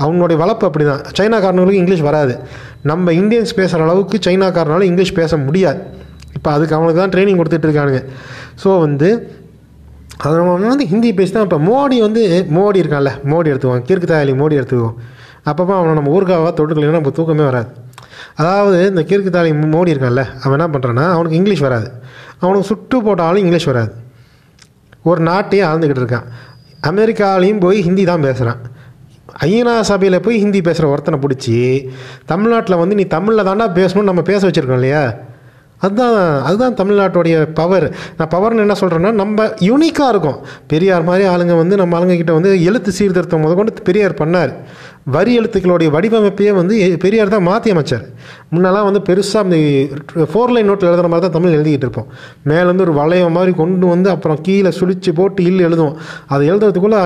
அவனுடைய 0.03 0.37
வளர்ப்பு 0.43 0.65
அப்படி 0.69 0.85
தான் 0.91 1.01
சைனாக்காரனுங்களுக்கு 1.17 1.81
இங்கிலீஷ் 1.81 2.05
வராது. 2.09 2.33
நம்ம 2.91 3.11
இந்தியன்ஸ் 3.21 3.53
பேசுகிற 3.59 3.85
அளவுக்கு 3.87 4.17
சைனாக்காரனால 4.27 4.87
இங்கிலீஷ் 4.91 5.17
பேச 5.21 5.37
முடியாது. 5.47 5.81
இப்போ 6.37 6.49
அதுக்கு 6.55 6.75
அவனுக்கு 6.77 7.01
தான் 7.03 7.13
ட்ரைனிங் 7.15 7.39
கொடுத்துட்டு 7.39 7.67
இருக்கானுங்க. 7.69 8.01
ஸோ 8.63 8.69
வந்து 8.85 9.09
அவன் 10.27 10.67
வந்து 10.71 10.85
ஹிந்தி 10.91 11.09
பேசி 11.17 11.31
தான் 11.35 11.47
இப்போ 11.47 11.59
மோடி 11.69 11.97
வந்து 12.07 12.23
மோடி 12.57 12.77
இருக்கான்ல 12.83 13.11
மோடி 13.31 13.49
எடுத்துக்குவோம் 13.51 13.85
கிறுக்கு 13.87 14.09
தாயாளி 14.11 14.33
மோடி 14.41 14.57
எடுத்துக்குவோம் 14.59 14.97
அப்பப்போ 15.45 15.73
அவனை 15.77 15.93
நம்ம 15.93 16.11
ஊருக்காவா 16.17 16.49
தொட்டுக்கலாம் 16.59 16.99
நம்ம 16.99 17.13
தூக்கமே 17.19 17.43
வராது. 17.43 17.69
அதாவது 18.35 18.77
இந்த 18.89 19.01
கிறுக்கு 19.01 19.31
தாலி 19.35 19.51
மோடி 19.51 19.93
இருக்கான்ல 19.93 20.23
அவன் 20.43 20.55
என்ன 20.57 20.67
பண்ணுறான்னா 20.73 21.05
அவனுக்கு 21.15 21.39
இங்கிலீஷ் 21.39 21.65
வராது. 21.67 21.87
அவனுக்கு 22.39 22.67
சுட்டு 22.67 23.03
போட்டாலும் 23.03 23.43
இங்கிலீஷ் 23.43 23.69
வராது. 23.71 23.91
ஒரு 25.03 25.21
நாட்டையே 25.23 25.63
ஆழ்ந்துக்கிட்டு 25.69 26.03
இருக்கான். 26.03 26.27
அமெரிக்காலையும் 26.89 27.59
போய் 27.59 27.81
ஹிந்தி 27.81 28.03
தான் 28.03 28.21
பேசுகிறான் 28.21 28.61
ஐநா 29.47 29.73
சபையில் 29.79 30.23
போய் 30.25 30.37
ஹிந்தி 30.37 30.61
பேசுகிற 30.61 30.87
ஒருத்தனை 30.91 31.17
பிடிச்சி 31.23 31.89
தமிழ்நாட்டில் 32.25 32.75
வந்து 32.75 32.95
நீ 32.95 33.03
தமிழில் 33.03 33.47
தாண்டா 33.49 33.67
பேசணும்னு 33.79 34.09
நம்ம 34.11 34.21
பேச 34.21 34.41
வச்சுருக்கோம் 34.47 34.79
இல்லையா? 34.81 35.13
அதுதான் 35.77 36.17
அதுதான் 36.47 36.75
தமிழ்நாட்டுடைய 36.79 37.35
பவர் 37.53 37.85
நான் 38.17 38.31
பவர்னு 38.33 38.63
என்ன 38.65 38.75
சொல்கிறேன்னா 38.81 39.11
நம்ம 39.11 39.43
யூனிக்காக 39.43 40.09
இருக்கும். 40.09 40.37
பெரியார் 40.67 41.03
மாதிரி 41.03 41.27
ஆளுங்க 41.27 41.55
வந்து 41.55 41.75
நம்ம 41.75 41.99
ஆளுங்க 41.99 42.15
கிட்ட 42.15 42.33
வந்து 42.33 42.63
எழுத்து 42.63 42.91
சீர்திருத்தம் 42.91 43.43
முத 43.45 43.55
கொண்டு 43.55 43.87
பெரியார் 43.89 44.13
பண்ணார். 44.13 44.53
வரி 45.15 45.31
எழுத்துக்களுடைய 45.39 45.89
வடிவமைப்பையே 45.95 46.51
வந்து 46.57 46.75
பெரியார் 47.03 47.31
தான் 47.33 47.45
மாற்றி 47.47 47.69
அமைச்சார். 47.73 48.03
முன்னெல்லாம் 48.53 48.87
வந்து 48.87 49.01
பெருசாக 49.07 49.45
அந்த 49.45 49.57
ஃபோர் 50.31 50.51
லைன் 50.55 50.69
நோட்டில் 50.69 50.89
எழுதுற 50.89 51.07
மாதிரி 51.13 51.23
தான் 51.25 51.35
தமிழ் 51.37 51.55
எழுதிக்கிட்டு 51.57 51.85
இருப்போம். 51.87 52.09
மேலேருந்து 52.49 52.85
ஒரு 52.87 52.93
வளையம் 52.99 53.35
மாதிரி 53.37 53.53
கொண்டு 53.61 53.87
வந்து 53.93 54.09
அப்புறம் 54.13 54.39
கீழே 54.47 54.71
சுழிச்சு 54.79 55.13
போட்டு 55.19 55.43
இல்லை 55.49 55.63
எழுதுவோம். 55.67 55.95
அதை 56.33 56.43
எழுதுறதுக்குள்ளே 56.51 56.99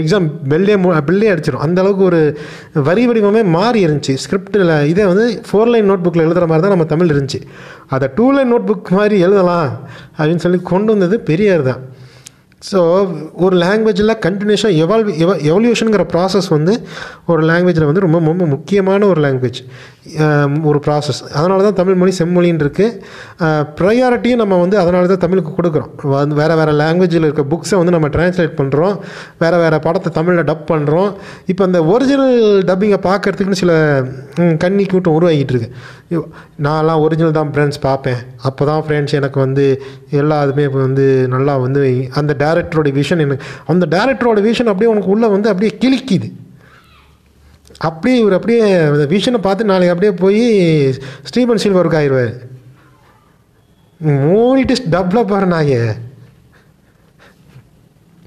எக்ஸாம் 0.00 0.28
பெல்லே 0.52 0.76
பெல்லே 1.08 1.32
அடிச்சிடும் 1.34 1.64
அந்தளவுக்கு 1.66 2.04
ஒரு 2.10 2.20
வரி 2.88 3.04
வடிவமே 3.10 3.42
மாறி 3.56 3.80
இருந்துச்சு. 3.86 4.14
ஸ்கிரிப்டில் 4.24 4.74
இதே 4.92 5.06
வந்து 5.12 5.26
ஃபோர் 5.48 5.72
லைன் 5.74 5.90
நோட் 5.92 6.04
புக்கில் 6.06 6.26
எழுதுகிற 6.26 6.48
மாதிரி 6.52 6.64
தான் 6.66 6.76
நம்ம 6.76 6.88
தமிழ் 6.94 7.12
இருந்துச்சு. 7.14 7.40
அதை 7.96 8.08
டூ 8.18 8.28
லைன் 8.36 8.52
நோட் 8.54 8.68
புக் 8.70 8.90
மாதிரி 9.00 9.18
எழுதலாம் 9.28 9.70
அப்படின்னு 10.18 10.44
சொல்லி 10.46 10.60
கொண்டு 10.72 10.92
வந்தது 10.94 11.18
பெரியார் 11.30 11.68
தான். 11.70 11.82
ஸோ 12.62 12.80
ஒரு 13.40 13.54
லாங்குவேஜில் 13.60 14.12
கண்டினியூஷாக 14.24 14.80
எவால்வ் 14.82 15.10
எவ 15.22 15.30
எவல்யூஷனுங்கிற 15.48 16.04
ப்ராசஸ் 16.10 16.48
வந்து 16.50 16.72
ஒரு 17.30 17.42
லாங்குவேஜில் 17.48 17.86
வந்து 17.86 18.02
ரொம்ப 18.04 18.18
ரொம்ப 18.24 18.46
முக்கியமான 18.50 19.06
ஒரு 19.06 19.20
லாங்குவேஜ் 19.24 19.60
ஒரு 20.68 20.78
ப்ராசஸ் 20.84 21.20
அதனால 21.34 21.58
தான் 21.62 21.78
தமிழ் 21.78 21.98
மொழி 22.00 22.12
செம்மொழின்னு 22.18 22.64
இருக்குது 22.64 22.98
ப்ரையாரிட்டியும் 23.78 24.42
நம்ம 24.42 24.58
வந்து 24.60 24.76
அதனால 24.80 25.08
தான் 25.08 25.22
தமிழுக்கு 25.24 25.52
கொடுக்குறோம். 25.52 25.90
வந்து 26.14 26.36
வேறு 26.40 26.54
வேறு 26.60 26.74
லாங்குவேஜில் 26.80 27.26
இருக்க 27.26 27.44
புக்ஸை 27.52 27.78
வந்து 27.80 27.94
நம்ம 27.96 28.10
டிரான்ஸ்லேட் 28.14 28.54
பண்ணுறோம் 28.60 28.94
வேறு 29.42 29.58
வேறு 29.62 29.78
படத்தை 29.86 30.12
தமிழில் 30.18 30.48
டப் 30.50 30.66
பண்ணுறோம் 30.70 31.10
இப்போ 31.48 31.64
அந்த 31.68 31.80
ஒரிஜினல் 31.92 32.36
டப்பிங்கை 32.70 33.00
பார்க்கறதுக்குன்னு 33.06 33.62
சில 33.62 33.72
ம், 34.40 34.54
கன்னி 34.58 34.84
கூட்டம் 34.86 35.16
உருவாகிட்டு 35.16 35.54
இருக்கு. 35.54 35.70
நான்லாம் 36.64 37.02
ஒரிஜினல் 37.04 37.36
தான் 37.36 37.50
ஃப்ரெண்ட்ஸ் 37.52 37.80
பார்ப்பேன். 37.82 38.20
அப்போ 38.44 38.62
தான் 38.66 38.82
ஃப்ரெண்ட்ஸ் 38.84 39.16
எனக்கு 39.18 39.38
வந்து 39.44 39.64
எல்லா 40.18 40.38
இதுமே 40.44 40.64
இப்போ 40.68 40.80
வந்து 40.86 41.04
நல்லா 41.34 41.54
வந்து 41.64 41.82
அந்த 42.20 42.32
டேரக்டரோட 42.50 42.92
விஷன் 43.00 43.24
எனக்கு 43.26 43.48
அந்த 43.74 43.86
டேரக்டரோட 43.96 44.38
விஷன் 44.50 44.72
அப்படியே 44.74 44.92
உனக்கு 44.92 45.14
உள்ளே 45.16 45.30
வந்து 45.36 45.50
அப்படியே 45.54 45.72
கிழிக்குது. 45.82 46.28
அப்படியே 47.88 48.16
இவர் 48.22 48.36
அப்படியே 48.36 48.62
அந்த 48.92 49.04
விஷனை 49.12 49.38
பார்த்து 49.44 49.70
நாளைக்கு 49.70 49.92
அப்படியே 49.94 50.12
போய் 50.22 50.42
ஸ்டீபன் 51.28 51.62
சில்வருக்கு 51.64 51.98
ஆயிடுவார். 52.00 52.32
மூடிட்டு 54.24 54.74
டப்பில் 54.94 55.28
பாரு 55.30 55.46
நாயே. 55.52 55.78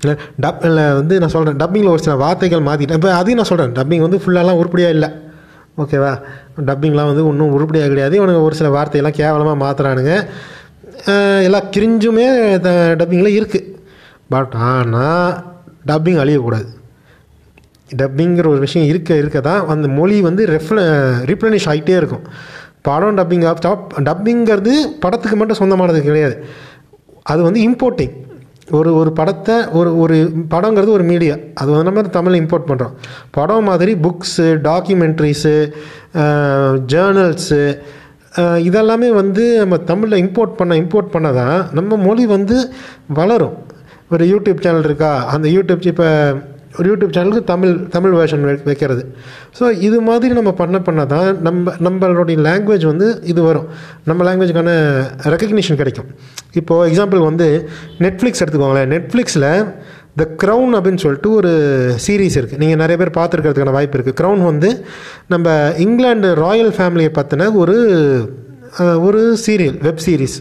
இல்லை 0.01 0.15
டப் 0.44 0.63
இல்லை 0.70 0.86
வந்து 1.00 1.20
நான் 1.22 1.34
சொல்கிறேன் 1.34 1.60
டப்பிங்கில் 1.62 1.92
ஒரு 1.96 2.03
சில 2.06 2.15
வார்த்தைகள் 2.24 2.65
மாற்றிட்டேன் 2.68 3.00
இப்போ 3.00 3.12
அதையும் 3.20 3.39
நான் 3.39 3.50
சொல்கிறேன் 3.51 3.75
டப்பிங் 3.77 4.06
வந்து 4.06 4.20
ஃபுல்லாலாம் 4.24 4.60
உருப்படியாக 4.62 4.96
இல்லை. 4.98 5.10
ஓகேவா 5.82 6.12
டப்பிங்லாம் 6.70 7.10
வந்து 7.12 7.24
ஒன்றும் 7.30 7.53
உருப்படியாக 7.58 7.92
கிடையாது. 7.92 8.18
இவனுங்க 8.20 8.42
ஒரு 8.48 8.58
சில 8.62 8.70
வார்த்தையெல்லாம் 8.77 9.18
கேவலமாக 9.20 9.58
மாற்றுறானுங்க 9.63 10.15
எல்லா 11.48 11.62
கிரிஞ்சுமே 11.75 12.27
டப்பிங்கில் 13.00 13.38
இருக்குது 13.39 13.70
பட் 14.34 14.56
ஆனால் 14.72 15.30
டப்பிங் 15.90 16.20
அழியக்கூடாது. 16.24 16.70
டப்பிங்கிற 18.02 18.46
ஒரு 18.54 18.62
விஷயம் 18.66 18.90
இருக்க 18.92 19.13
இருக்க 19.22 19.40
தான் 19.48 19.63
அந்த 19.74 19.88
மொழி 19.98 20.16
வந்து 20.28 20.44
ரெஃப்ள 20.56 20.78
ரீப்ளனிஷ் 21.30 21.70
ஆகிட்டே 21.72 21.96
இருக்கும். 22.02 22.25
படம் 22.88 23.18
டப்பிங் 23.20 23.46
டப்பிங்கிறது 24.10 24.74
படத்துக்கு 25.04 25.38
மட்டும் 25.40 25.60
சொந்தமானது 25.62 26.00
கிடையாது. 26.10 26.36
அது 27.32 27.42
வந்து 27.48 27.60
இம்போர்ட்டிங் 27.70 28.16
ஒரு 28.78 28.90
ஒரு 29.00 29.12
படத்தை 29.18 29.56
ஒரு 29.80 29.90
ஒரு 30.04 30.18
படங்கிறது 30.54 30.92
ஒரு 30.98 31.06
மீடியா 31.10 31.36
அது 31.60 31.70
வந்து 31.72 31.88
நம்ம 31.88 32.04
தமிழில் 32.18 32.42
இம்போர்ட் 32.42 32.70
பண்ணுறோம் 32.70 32.94
படம் 33.38 33.68
மாதிரி 33.70 33.94
புக்ஸு 34.06 34.46
டாக்குமெண்ட்ரிஸு 34.68 35.56
ஜேர்னல்ஸு 36.94 37.62
இதெல்லாமே 38.68 39.10
வந்து 39.22 39.44
நம்ம 39.62 39.78
தமிழில் 39.90 40.22
இம்போர்ட் 40.24 40.56
பண்ண 40.60 40.78
இம்போர்ட் 40.84 41.13
பண்ண 41.16 41.32
தான் 41.42 41.60
நம்ம 41.80 41.98
மொழி 42.08 42.24
வந்து 42.36 42.58
வளரும். 43.20 43.58
ஒரு 44.13 44.24
யூடியூப் 44.34 44.63
சேனல் 44.65 44.88
இருக்கா? 44.89 45.12
அந்த 45.36 45.48
யூடியூப் 45.58 45.88
இப்போ 45.91 46.08
ஒரு 46.79 46.88
யூடியூப் 46.89 47.13
சேனலுக்கு 47.15 47.50
தமிழ் 47.51 47.74
தமிழ் 47.96 48.13
வேர்ஷன் 48.20 48.46
வைக்கிறது. 48.70 49.01
ஸோ 49.58 49.63
இது 49.88 49.98
மாதிரி 50.08 50.34
நம்ம 50.38 50.51
பண்ண 50.62 50.77
பண்ண 50.88 51.01
தான் 51.12 51.27
நம்ம 51.48 51.74
நம்மளுடைய 51.88 52.38
லாங்குவேஜ் 52.48 52.86
வந்து 52.91 53.08
இது 53.32 53.41
வரும். 53.50 53.67
நம்ம 54.10 54.24
லாங்குவேஜுக்கான 54.27 54.72
ரெக்கக்னிஷன் 55.34 55.79
கிடைக்கும். 55.82 56.08
இப்போது 56.62 56.88
எக்ஸாம்பிள் 56.91 57.22
வந்து 57.29 57.48
நெட்ஃப்ளிக்ஸ் 58.05 58.41
எடுத்துக்கோங்களேன். 58.43 58.89
நெட்ஃப்ளிக்ஸில் 58.96 59.50
த 60.22 60.25
க்ரௌன் 60.41 60.74
அப்படின்னு 60.77 61.03
சொல்லிட்டு 61.03 61.29
ஒரு 61.39 61.51
சீரீஸ் 62.05 62.36
இருக்குது 62.39 62.62
நீங்கள் 62.63 62.82
நிறைய 62.84 62.98
பேர் 63.01 63.17
பார்த்துருக்கிறதுக்கான 63.20 63.75
வாய்ப்பு 63.77 63.98
இருக்குது 63.98 64.17
க்ரௌன் 64.22 64.41
வந்து 64.51 64.70
நம்ம 65.34 65.48
இங்கிலாந்து 65.86 66.32
ராயல் 66.46 66.74
ஃபேமிலியை 66.77 67.13
பற்றின 67.20 67.50
ஒரு 67.62 67.77
ஒரு 69.08 69.22
சீரியல் 69.46 69.79
வெப் 69.88 70.03
சீரிஸ் 70.05 70.38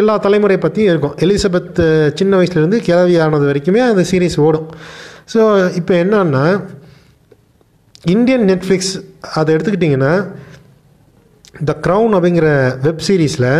எல்லா 0.00 0.14
தலைமுறை 0.26 0.56
பற்றியும் 0.64 0.92
இருக்கும். 0.92 1.14
எலிசபெத் 1.24 1.80
சின்ன 2.20 2.32
வயசுலேருந்து 2.38 2.80
கிழவி 2.88 3.14
ஆனது 3.24 3.48
வரைக்குமே 3.50 3.82
அந்த 3.86 4.04
சீரீஸ் 4.10 4.36
ஓடும். 4.46 4.68
ஸோ 5.32 5.40
இப்போ 5.80 5.94
என்னன்னா 6.02 6.44
இந்தியன் 8.14 8.44
நெட்ஃப்ளிக்ஸ் 8.50 8.94
அதை 9.38 9.48
எடுத்துக்கிட்டிங்கன்னா 9.56 10.12
த 11.68 11.72
க்ரௌன் 11.86 12.14
அப்படிங்கிற 12.16 12.48
வெப் 12.86 13.04
சீரிஸில் 13.08 13.50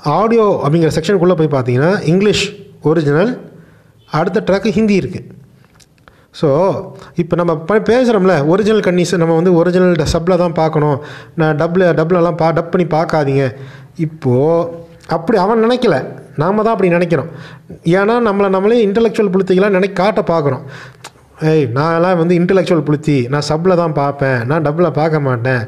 ஆடியோ 0.00 0.46
அப்படிங்கிற 0.64 0.90
செக்ஷனுக்குள்ளே 0.96 1.36
போய் 1.40 1.54
பார்த்தீங்கன்னா 1.54 1.90
இங்கிலீஷ் 2.12 2.44
ஒரிஜினல் 2.90 3.32
அடுத்த 4.08 4.42
ட்ராக்கு 4.48 4.70
ஹிந்தி 4.78 4.94
இருக்குது 5.02 5.28
ஸோ 6.40 6.48
இப்போ 7.16 7.34
நம்ம 7.36 7.52
ப 7.68 7.74
பேசுகிறோம்ல 7.88 8.34
ஒரிஜினல் 8.52 8.84
கன்னிஸ் 8.86 9.12
நம்ம 9.22 9.34
வந்து 9.34 9.52
ஒரிஜினல் 9.54 10.12
சப்பில் 10.14 10.40
தான் 10.42 10.56
பார்க்கணும் 10.60 10.98
நான் 11.34 11.56
டப்பில் 11.56 11.86
டப்லலாம் 11.98 12.38
பா 12.42 12.48
டப் 12.50 12.70
பண்ணி 12.70 12.86
பார்க்காதீங்க 12.96 13.44
இப்போது 13.96 14.68
அப்படி 15.16 15.38
அவன் 15.44 15.64
நினைக்கல. 15.66 15.96
நாம 16.42 16.62
தான் 16.64 16.74
அப்படி 16.74 16.90
நினைக்கிறோம். 16.96 17.30
ஏன்னா 17.98 18.14
நம்மளை 18.28 18.48
நம்மளே 18.56 18.78
இன்டலெக்சுவல் 18.86 19.32
புளுத்திகளாக 19.34 19.76
நினை 19.76 19.88
காட்ட 20.02 20.20
பார்க்குறோம் 20.32 20.64
ஏய் 21.50 21.66
நான்லாம் 21.76 22.20
வந்து 22.20 22.34
இன்டலெக்சுவல் 22.40 22.86
புளுத்தி. 22.88 23.16
நான் 23.32 23.48
சப்பில் 23.50 23.80
தான் 23.82 23.96
பார்ப்பேன் 24.00 24.40
நான் 24.50 24.64
டப்பில் 24.66 24.96
பார்க்க 25.00 25.26
மாட்டேன். 25.28 25.62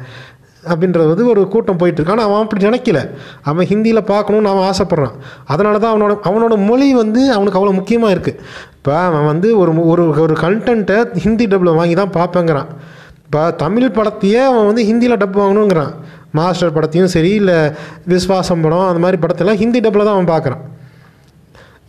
அப்படின்றது 0.73 1.09
வந்து 1.13 1.25
ஒரு 1.33 1.41
கூட்டம் 1.55 1.79
போயிட்டு 1.81 1.99
இருக்கு. 1.99 2.15
ஆனால் 2.15 2.27
அவன் 2.29 2.43
அப்படி 2.45 2.67
நினைக்கல. 2.69 3.01
அவன் 3.51 3.69
ஹிந்தியில் 3.71 4.09
பார்க்கணுன்னு 4.13 4.53
அவன் 4.53 4.67
ஆசைப்பட்றான். 4.71 5.17
அதனால 5.53 5.75
தான் 5.83 5.93
அவனோட 5.95 6.15
அவனோட 6.29 6.55
மொழி 6.69 6.89
வந்து 7.03 7.23
அவனுக்கு 7.37 7.59
அவ்வளோ 7.61 7.75
முக்கியமாக 7.81 8.15
இருக்குது 8.17 8.39
இப்போ 8.77 8.93
அவன் 9.09 9.27
வந்து 9.33 9.49
ஒரு 9.63 9.73
ஒரு 9.93 10.05
ஒரு 10.25 10.37
கண்டென்ட்டை 10.45 10.99
ஹிந்தி 11.25 11.47
டப்பில் 11.53 11.79
வாங்கி 11.81 11.97
தான் 12.03 12.15
பார்ப்பேங்கிறான் 12.19 12.71
இப்போ 13.27 13.43
தமிழ் 13.63 13.95
படத்தையே 13.99 14.41
அவன் 14.51 14.69
வந்து 14.71 14.83
ஹிந்தியில் 14.89 15.21
டப் 15.23 15.39
வாங்கணுங்கிறான். 15.43 15.93
மாஸ்டர் 16.35 16.75
படத்தையும் 16.75 17.13
சரி 17.13 17.33
இல்லை 17.41 17.59
விஸ்வாசம் 18.11 18.63
படம் 18.63 18.89
அந்த 18.89 19.01
மாதிரி 19.01 19.19
படத்தெல்லாம் 19.23 19.61
ஹிந்தி 19.61 19.81
டப்பில் 19.81 20.07
தான் 20.07 20.17
அவன் 20.17 20.31
பார்க்குறான் 20.31 20.63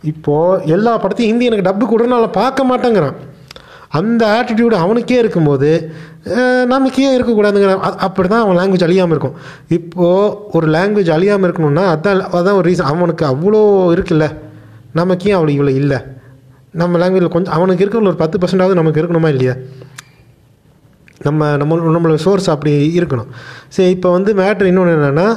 இப்போது 0.04 0.42
எல்லா 0.72 0.92
படத்தையும் 0.98 1.30
ஹிந்தி 1.30 1.48
எனக்கு 1.48 1.66
டப்பு 1.66 1.84
கூட 1.86 2.04
நான் 2.10 2.36
பார்க்க 2.36 2.70
மாட்டேங்கிறான். 2.70 3.16
அந்த 3.92 4.22
ஆட்டிடியூடு 4.36 4.76
அவனுக்கே 4.82 5.18
இருக்கும்போது 5.20 5.68
அஹ், 6.32 6.64
நமக்கு 6.66 7.00
ஏன் 7.02 7.16
இருக்கக்கூடாதுங்கிற 7.16 7.72
அப்படி 8.06 8.28
தான் 8.28 8.42
அவன் 8.44 8.58
லாங்குவேஜ் 8.58 8.86
அழியாமல் 8.86 9.14
இருக்கும். 9.14 9.36
இப்போது 9.76 10.24
ஒரு 10.56 10.66
லாங்குவேஜ் 10.74 11.10
அழியாமல் 11.16 11.46
இருக்கணும்னா 11.48 11.84
அதான் 11.92 12.22
அதான் 12.36 12.58
ஒரு 12.58 12.66
ரீசன் 12.68 12.90
அவனுக்கு 12.92 13.24
அவ்வளோ 13.26 13.60
இருக்குல்ல. 13.94 14.26
நமக்கே 14.94 15.32
அவளுக்கு 15.32 15.54
அவ்வளோ 15.54 15.72
இவ்வளோ 15.72 15.82
இல்லை. 15.82 15.98
நம்ம 16.74 16.98
லாங்குவேஜில் 16.98 17.34
கொஞ்சம் 17.34 17.54
அவனுக்கு 17.56 17.82
இருக்கிற 17.82 18.02
ஒரு 18.06 18.22
பத்து 18.22 18.36
பர்சன்டாவது 18.38 18.74
நமக்கு 18.74 19.00
இருக்கணுமா 19.02 19.30
இல்லையா? 19.34 19.54
நம்ம 21.26 21.56
நம்ம 21.56 21.76
நம்மளோட 21.76 22.14
சோர்ஸ் 22.14 22.50
அப்படி 22.50 22.72
இருக்கணும். 22.98 23.28
சரி 23.68 23.90
இப்போ 23.90 24.10
வந்து 24.10 24.34
மேட்ரு 24.34 24.64
இன்னொன்று 24.64 24.94
என்னென்னா 24.96 25.28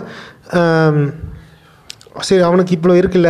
சரி 2.20 2.42
அவனுக்கு 2.42 2.74
இவ்வளோ 2.76 2.96
இருக்குல்ல. 3.02 3.30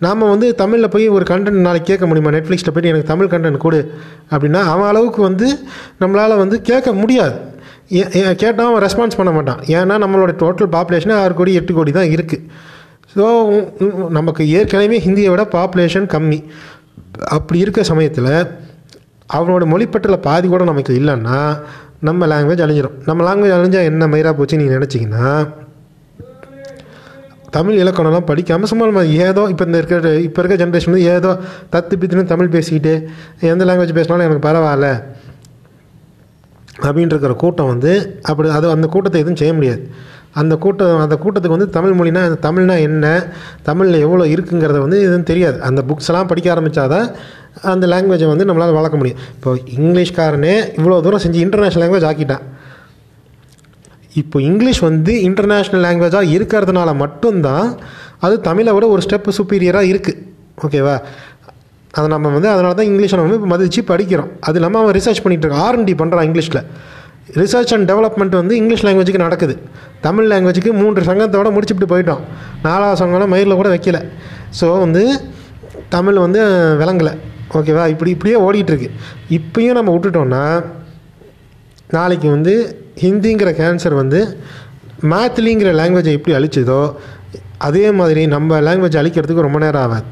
நாம் 0.00 0.18
வந்து 0.18 0.54
தமிழில் 0.54 0.88
போய் 0.88 1.04
ஒரு 1.08 1.24
கண்டென்ட் 1.28 1.64
நாளைக்கு 1.66 1.88
கேட்க 1.90 2.06
முடியுமா? 2.06 2.32
நெட்ஃப்ளிக்ஸில் 2.36 2.72
போய்ட்டு 2.72 2.88
எனக்கு 2.88 3.10
தமிழ் 3.12 3.32
கண்டென்ட் 3.34 3.56
கொடு 3.56 3.80
அப்படின்னா 4.30 4.60
அவன் 4.74 4.88
அளவுக்கு 4.88 5.20
வந்து 5.22 5.46
நம்மளால் 6.00 6.36
வந்து 6.36 6.56
கேட்க 6.62 6.92
முடியாது. 6.92 7.36
ஏ- 7.92 8.34
கேட்டால் 8.34 8.68
அவன் 8.70 8.82
ரெஸ்பான்ஸ் 8.82 9.16
பண்ண 9.16 9.32
மாட்டான். 9.32 9.60
ஏன்னா 9.66 9.94
நம்மளோட 10.04 10.32
டோட்டல் 10.42 10.72
பாப்புலேஷனே 10.76 11.14
ஆறு 11.14 11.34
கோடி 11.34 11.54
எட்டு 11.54 11.74
கோடி 11.74 11.92
தான் 11.92 12.10
இருக்குது 12.16 12.44
ஸோ 13.16 13.24
நமக்கு 14.08 14.42
ஏற்கனவே 14.48 14.96
ஹிந்தியை 15.06 15.30
விட 15.30 15.42
பாப்புலேஷன் 15.52 16.08
கம்மி. 16.14 16.38
அப்படி 17.28 17.58
இருக்க 17.60 17.82
சமயத்தில் 17.82 18.30
அவனோட 19.32 19.64
மொழிப்பற்றில் 19.66 20.24
பாதி 20.26 20.48
கூட 20.48 20.64
நமக்கு 20.64 20.92
இல்லைன்னா 20.94 21.38
நம்ம 22.00 22.26
லாங்குவேஜ் 22.26 22.64
அழிஞ்சிடும் 22.64 22.96
நம்ம 23.04 23.24
லாங்குவேஜ் 23.26 23.56
அழிஞ்சால் 23.56 23.84
என்ன 23.84 24.06
மயிராக 24.06 24.36
போச்சு 24.36 24.56
நீங்கள் 24.56 24.78
நினச்சிங்கன்னா 24.78 25.48
தமிழ் 27.50 27.80
இலக்கணம்லாம் 27.82 28.26
படிக்காமல் 28.26 28.66
சும்மா 28.66 28.86
நம்ம 28.86 29.04
ஏதோ 29.04 29.48
இப்போ 29.48 29.64
இந்த 29.64 29.78
இருக்கிற 29.78 30.12
இப்போ 30.18 30.42
இருக்க 30.42 30.64
ஜென்ரேஷன் 30.64 30.90
வந்து 30.90 31.04
ஏதோ 31.04 31.38
தத்து 31.72 31.94
பித்துன்னு 31.96 32.24
தமிழ் 32.24 32.48
பேசிக்கிட்டு 32.48 33.08
எந்த 33.40 33.64
லாங்குவேஜ் 33.64 33.94
பேசினாலும் 33.94 34.26
எனக்கு 34.26 34.48
பரவாயில்ல 34.48 34.88
அப்படின்ட்டு 36.82 37.14
இருக்கிற 37.14 37.34
கூட்டம் 37.34 37.66
வந்து 37.66 38.20
அப்படி 38.22 38.48
அது 38.48 38.70
அந்த 38.70 38.86
கூட்டத்தை 38.86 39.20
எதுவும் 39.20 39.36
செய்ய 39.36 39.52
முடியாது. 39.52 39.90
அந்த 40.40 40.54
கூட்டம் 40.64 41.02
அந்த 41.04 41.16
கூட்டத்துக்கு 41.22 41.56
வந்து 41.56 41.68
தமிழ் 41.76 41.94
மொழினா 41.98 42.22
தமிழ்னா 42.46 42.76
என்ன 42.88 43.04
தமிழில் 43.68 44.04
எவ்வளோ 44.06 44.24
இருக்குங்கிறத 44.34 44.80
வந்து 44.84 44.98
எதுவும் 45.06 45.28
தெரியாது. 45.30 45.58
அந்த 45.68 45.82
புக்ஸ் 45.88 46.10
எல்லாம் 46.10 46.30
படிக்க 46.32 46.48
ஆரம்பித்தாதான் 46.54 47.06
அந்த 47.72 47.84
லாங்குவேஜை 47.92 48.28
வந்து 48.32 48.46
நம்மளால் 48.48 48.78
வளர்க்க 48.78 49.00
முடியும். 49.00 49.20
இப்போ 49.36 49.52
இங்கிலீஷ்காரனே 49.76 50.54
இவ்வளோ 50.78 50.98
தூரம் 51.06 51.22
செஞ்சு 51.24 51.40
இன்டர்நேஷ்னல் 51.46 51.84
லாங்குவேஜ் 51.84 52.08
ஆக்கிட்டான். 52.10 52.44
இப்போ 54.22 54.38
இங்கிலீஷ் 54.48 54.82
வந்து 54.88 55.14
இன்டர்நேஷ்னல் 55.28 55.84
லாங்குவேஜாக 55.86 56.34
இருக்கிறதுனால 56.36 56.90
மட்டும்தான் 57.04 57.68
அது 58.26 58.34
தமிழை 58.48 58.72
விட 58.76 58.84
ஒரு 58.94 59.02
ஸ்டெப் 59.06 59.34
சுப்பீரியராக 59.38 59.90
இருக்குது 59.92 60.20
ஓகேவா 60.66 60.94
அதை 61.96 62.06
நம்ம 62.12 62.30
வந்து 62.36 62.48
அதனால 62.52 62.72
தான் 62.78 62.88
இங்கிலீஷை 62.90 63.16
நம்ம 63.18 63.36
இப்போ 63.38 63.48
மதித்து 63.52 63.82
படிக்கிறோம். 63.90 64.30
அது 64.46 64.56
இல்லாமல் 64.58 64.80
அவன் 64.82 64.96
ரிசர்ச் 64.96 65.22
பண்ணிகிட்டு 65.24 65.46
இருக்கான். 65.46 65.66
ஆர்என்டி 65.66 65.94
பண்ணுறான் 66.00 66.26
இங்கிலீஷில். 66.28 66.60
ரிசர்ச் 67.40 67.72
அண்ட் 67.74 67.88
டெவலப்மெண்ட் 67.90 68.34
வந்து 68.40 68.56
இங்கிலீஷ் 68.56 68.84
லாங்குவேஜுக்கு 68.86 69.22
நடக்குது. 69.24 69.54
தமிழ் 70.06 70.28
லாங்குவேஜுக்கு 70.32 70.72
மூன்று 70.80 71.02
சங்கத்தோட 71.08 71.48
முடிச்சுட்டு 71.54 71.88
போயிட்டோம். 71.92 72.22
நாலாவது 72.62 72.98
சங்கம்லாம் 73.00 73.32
மயிரில் 73.34 73.58
கூட 73.60 73.68
வைக்கல. 73.74 74.00
ஸோ 74.60 74.66
வந்து 74.84 75.02
தமிழ் 75.94 76.18
வந்து 76.24 76.40
விளங்கலை. 76.82 77.12
ஓகேவா 77.58 77.84
இப்படி 77.94 78.10
இப்படியே 78.16 78.36
ஓடிட்டுருக்கு. 78.46 78.88
இப்பயும் 79.38 79.78
நம்ம 79.78 79.92
விட்டுட்டோம்னா 79.94 80.44
நாளைக்கு 81.96 82.28
வந்து 82.30 82.54
ஹிந்திங்கிற 83.02 83.50
கேன்சர் 83.60 83.96
வந்து 84.02 84.20
மேத்லிங்கிற 85.12 85.72
லாங்குவேஜை 85.80 86.14
எப்படி 86.18 86.36
அழிச்சதோ 86.38 86.80
அதே 87.68 87.84
மாதிரி 87.90 88.22
நம்ம 88.26 88.60
லாங்குவேஜ் 88.60 89.00
அழிக்கிறதுக்கு 89.00 89.46
ரொம்ப 89.46 89.58
நேரம் 89.58 89.82
ஆகாது. 89.82 90.06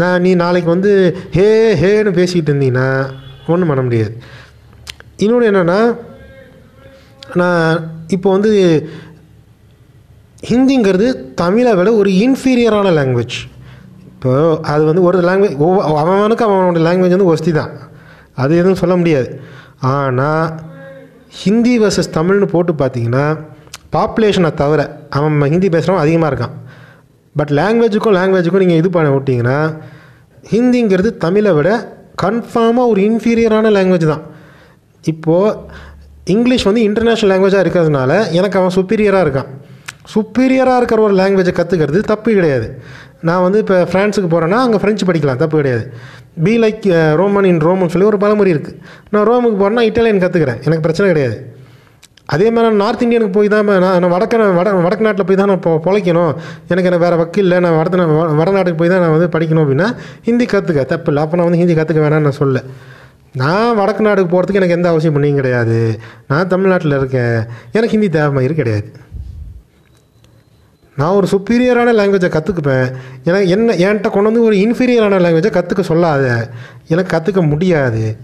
நான் 0.00 0.22
நீ 0.24 0.34
நாளைக்கு 0.34 0.70
வந்து 0.76 0.92
ஹே 1.36 1.48
ஹேன்னு 1.82 2.12
பேசிக்கிட்டு 2.18 2.52
இருந்தீங்கன்னா 2.52 2.88
ஒன்றும் 3.46 3.70
பண்ண 3.72 3.82
முடியாது. 3.82 4.12
இன்னொன்று 5.16 5.48
என்னென்னா 5.50 5.80
நான் 7.42 7.78
இப்போ 8.16 8.28
வந்து 8.36 8.50
ஹிந்திங்கிறது 10.50 11.06
தமிழை 11.40 11.72
விட 11.78 11.88
ஒரு 12.00 12.10
இன்ஃபீரியரான 12.24 12.92
லாங்குவேஜ் 12.98 13.36
இப்போ 14.12 14.32
அது 14.72 14.82
வந்து 14.88 15.02
ஒரு 15.08 15.18
லாங்குவேஜ் 15.28 15.56
ஒவ்வொரு 15.66 15.96
அவனுக்கு 16.00 16.44
அவனோட 16.46 16.80
லாங்குவேஜ் 16.86 17.16
வந்து 17.16 17.30
ஒஸ்தி 17.32 17.52
தான். 17.58 17.72
அது 18.42 18.52
எதுவும் 18.60 18.80
சொல்ல 18.80 18.94
முடியாது. 19.00 19.28
ஆனால் 19.92 20.46
ஹிந்தி 21.42 21.74
வர்சஸ் 21.82 22.14
தமிழ்னு 22.16 22.48
போட்டு 22.54 22.72
பார்த்தீங்கன்னா 22.82 23.24
பாப்புலேஷனை 23.94 24.50
தவிர 24.62 24.80
அவன் 25.18 25.52
ஹிந்தி 25.52 25.68
பேசுகிறவன் 25.74 26.04
அதிகமாக 26.04 26.30
இருக்கான். 26.32 26.54
பட் 27.34 27.52
லாங்குவேஜுக்கும் 27.60 28.16
லாங்குவேஜுக்கும் 28.18 28.64
நீங்கள் 28.64 28.80
இது 28.82 28.90
பண்ண 28.96 29.10
விட்டிங்கன்னா 29.14 29.58
ஹிந்திங்கிறது 30.52 31.10
தமிழை 31.24 31.52
விட 31.58 31.70
கன்ஃபார்மாக 32.22 32.90
ஒரு 32.92 33.00
இன்ஃபீரியரான 33.10 33.70
லாங்குவேஜ் 33.76 34.12
தான். 34.12 34.24
இப்போது 35.04 35.56
இங்கிலீஷ் 36.30 36.62
வந்து 36.62 36.82
இன்டர்நேஷ்னல் 36.82 37.32
லாங்குவேஜாக 37.32 37.62
இருக்கிறதுனால 37.64 38.30
எனக்கு 38.30 38.58
அவன் 38.58 38.74
சுப்பீரியராக 38.74 39.24
இருக்கான். 39.26 39.50
சுப்பீரியராக 40.14 40.76
இருக்கிற 40.76 41.02
ஒரு 41.02 41.14
லாங்குவேஜை 41.14 41.52
கற்றுக்கிறது 41.52 42.00
தப்பு 42.00 42.32
கிடையாது. 42.32 42.68
நான் 43.20 43.42
வந்து 43.42 43.58
இப்போ 43.58 43.76
ஃப்ரான்ஸுக்கு 43.82 44.28
போகிறேன்னா 44.30 44.60
அங்கே 44.64 44.76
ஃப்ரெஞ்சு 44.76 45.06
படிக்கலாம் 45.06 45.36
தப்பு 45.36 45.56
கிடையாது. 45.56 45.92
Be 46.44 46.52
like 46.62 47.14
Roman 47.16 47.44
in 47.44 47.60
Roman 47.60 47.88
சொல்லி 47.88 48.06
ஒரு 48.06 48.16
பழமொழி 48.16 48.52
இருக்குது 48.52 48.78
நான் 49.10 49.28
ரோமுக்கு 49.28 49.58
போகிறேன்னா 49.60 49.84
இட்டாலியன் 49.88 50.22
கற்றுக்கிறேன் 50.22 50.60
எனக்கு 50.62 50.86
பிரச்சனை 50.86 51.12
கிடையாது. 51.12 51.38
அதே 52.26 52.50
மாதிரி 52.50 52.74
நான் 52.74 52.82
நார்த் 52.82 53.02
இந்தியனுக்கு 53.02 53.32
போய் 53.32 53.48
தான் 53.48 53.64
நான் 53.64 53.80
நான் 53.80 54.12
வடக்க 54.12 54.54
வட 54.54 54.72
வடக்கு 54.72 55.04
நாட்டில் 55.04 55.24
போய் 55.24 55.36
தான் 55.36 55.46
நான் 55.46 55.62
பொழைக்கணும். 55.62 56.32
எனக்கு 56.68 56.88
எனக்கு 56.88 56.98
வேறு 56.98 57.16
வக்கு 57.16 57.38
இல்லை. 57.38 57.60
நான் 57.60 57.72
வடத்து 57.72 57.98
வ- 57.98 58.36
வடநாட்டுக்கு 58.36 58.76
போய் 58.76 58.88
தான் 58.88 59.00
நான் 59.00 59.14
வந்து 59.16 59.38
படிக்கணும் 59.38 59.64
அப்படின்னா 59.64 59.96
ஹிந்தி 60.22 60.44
கற்றுக்க 60.44 60.84
தப்பு 60.84 61.08
இல்லை. 61.08 61.22
அப்போ 61.22 61.36
நான் 61.36 61.48
வந்து 61.50 61.60
ஹிந்தி 61.62 61.74
கற்றுக்க 61.74 62.04
வேணாம்னு 62.04 62.28
நான் 62.28 62.40
சொல்ல 62.42 62.62
நான் 63.34 63.76
வடக்கு 63.76 64.02
நாடுக்கு 64.02 64.40
போகிறதுக்கு 64.40 64.54
எனக்கு 64.54 64.74
எந்த 64.74 64.88
அவசியம் 64.88 65.22
பண்ணியும் 65.22 65.34
கிடையாது. 65.34 66.00
நான் 66.28 66.48
தமிழ்நாட்டில் 66.48 66.96
இருக்கேன். 66.96 67.44
எனக்கு 67.72 67.88
ஹிந்தி 67.88 68.08
தேவை 68.08 68.46
கிடையாது. 68.46 68.92
நான் 70.96 71.10
ஒரு 71.10 71.26
சுப்பீரியரான 71.26 71.92
லாங்குவேஜை 71.92 72.30
கற்றுக்குப்பேன் 72.30 72.94
எனக்கு 73.24 73.48
என்ன 73.48 73.74
என்கிட்ட 73.74 74.10
கொண்டு 74.10 74.22
வந்து 74.22 74.42
ஒரு 74.42 74.56
இன்ஃபீரியரான 74.56 75.20
லாங்குவேஜை 75.22 75.50
கற்றுக்க 75.50 75.80
சொல்லாத. 75.80 76.50
எனக்கு 76.88 77.16
கற்றுக்க 77.16 77.48
முடியாது. 77.48 78.16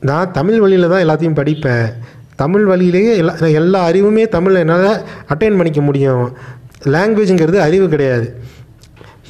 நான் 0.00 0.32
தமிழ் 0.32 0.60
வழியில் 0.60 0.88
தான் 0.88 1.08
எல்லாத்தையும் 1.08 1.38
படிப்பேன். 1.40 1.92
தமிழ் 2.36 2.64
வழியிலேயே 2.64 3.16
எல்லா 3.16 3.34
எல்லா 3.34 3.88
அறிவுமே 3.88 4.28
தமிழில் 4.28 4.58
என்னால் 4.58 5.04
அட்டைன் 5.28 5.56
பண்ணிக்க 5.56 5.80
முடியும். 5.80 6.36
லாங்குவேஜுங்கிறது 6.84 7.56
அறிவு 7.56 7.88
கிடையாது. 7.88 8.40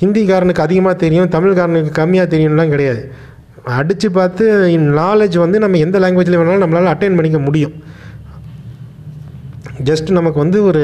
ஹிந்திக்காரனுக்கு 0.00 0.60
அதிகமாக 0.60 0.96
தெரியும் 0.96 1.30
தமிழ்காரனுக்கு 1.30 1.98
கம்மியாக 1.98 2.26
தெரியும்லாம் 2.28 2.68
கிடையாது. 2.68 3.26
அடித்து 3.76 4.08
பார்த்து 4.16 4.44
நாலேஜ் 5.02 5.36
வந்து 5.44 5.58
நம்ம 5.64 5.78
எந்த 5.86 5.98
லாங்குவேஜில் 6.04 6.40
வேணாலும் 6.40 6.64
நம்மளால் 6.64 6.92
அட்டைன் 6.94 7.16
பண்ணிக்க 7.18 7.40
முடியும். 7.46 7.74
ஜஸ்ட் 9.88 10.08
நமக்கு 10.16 10.38
வந்து 10.42 10.58
ஒரு 10.68 10.80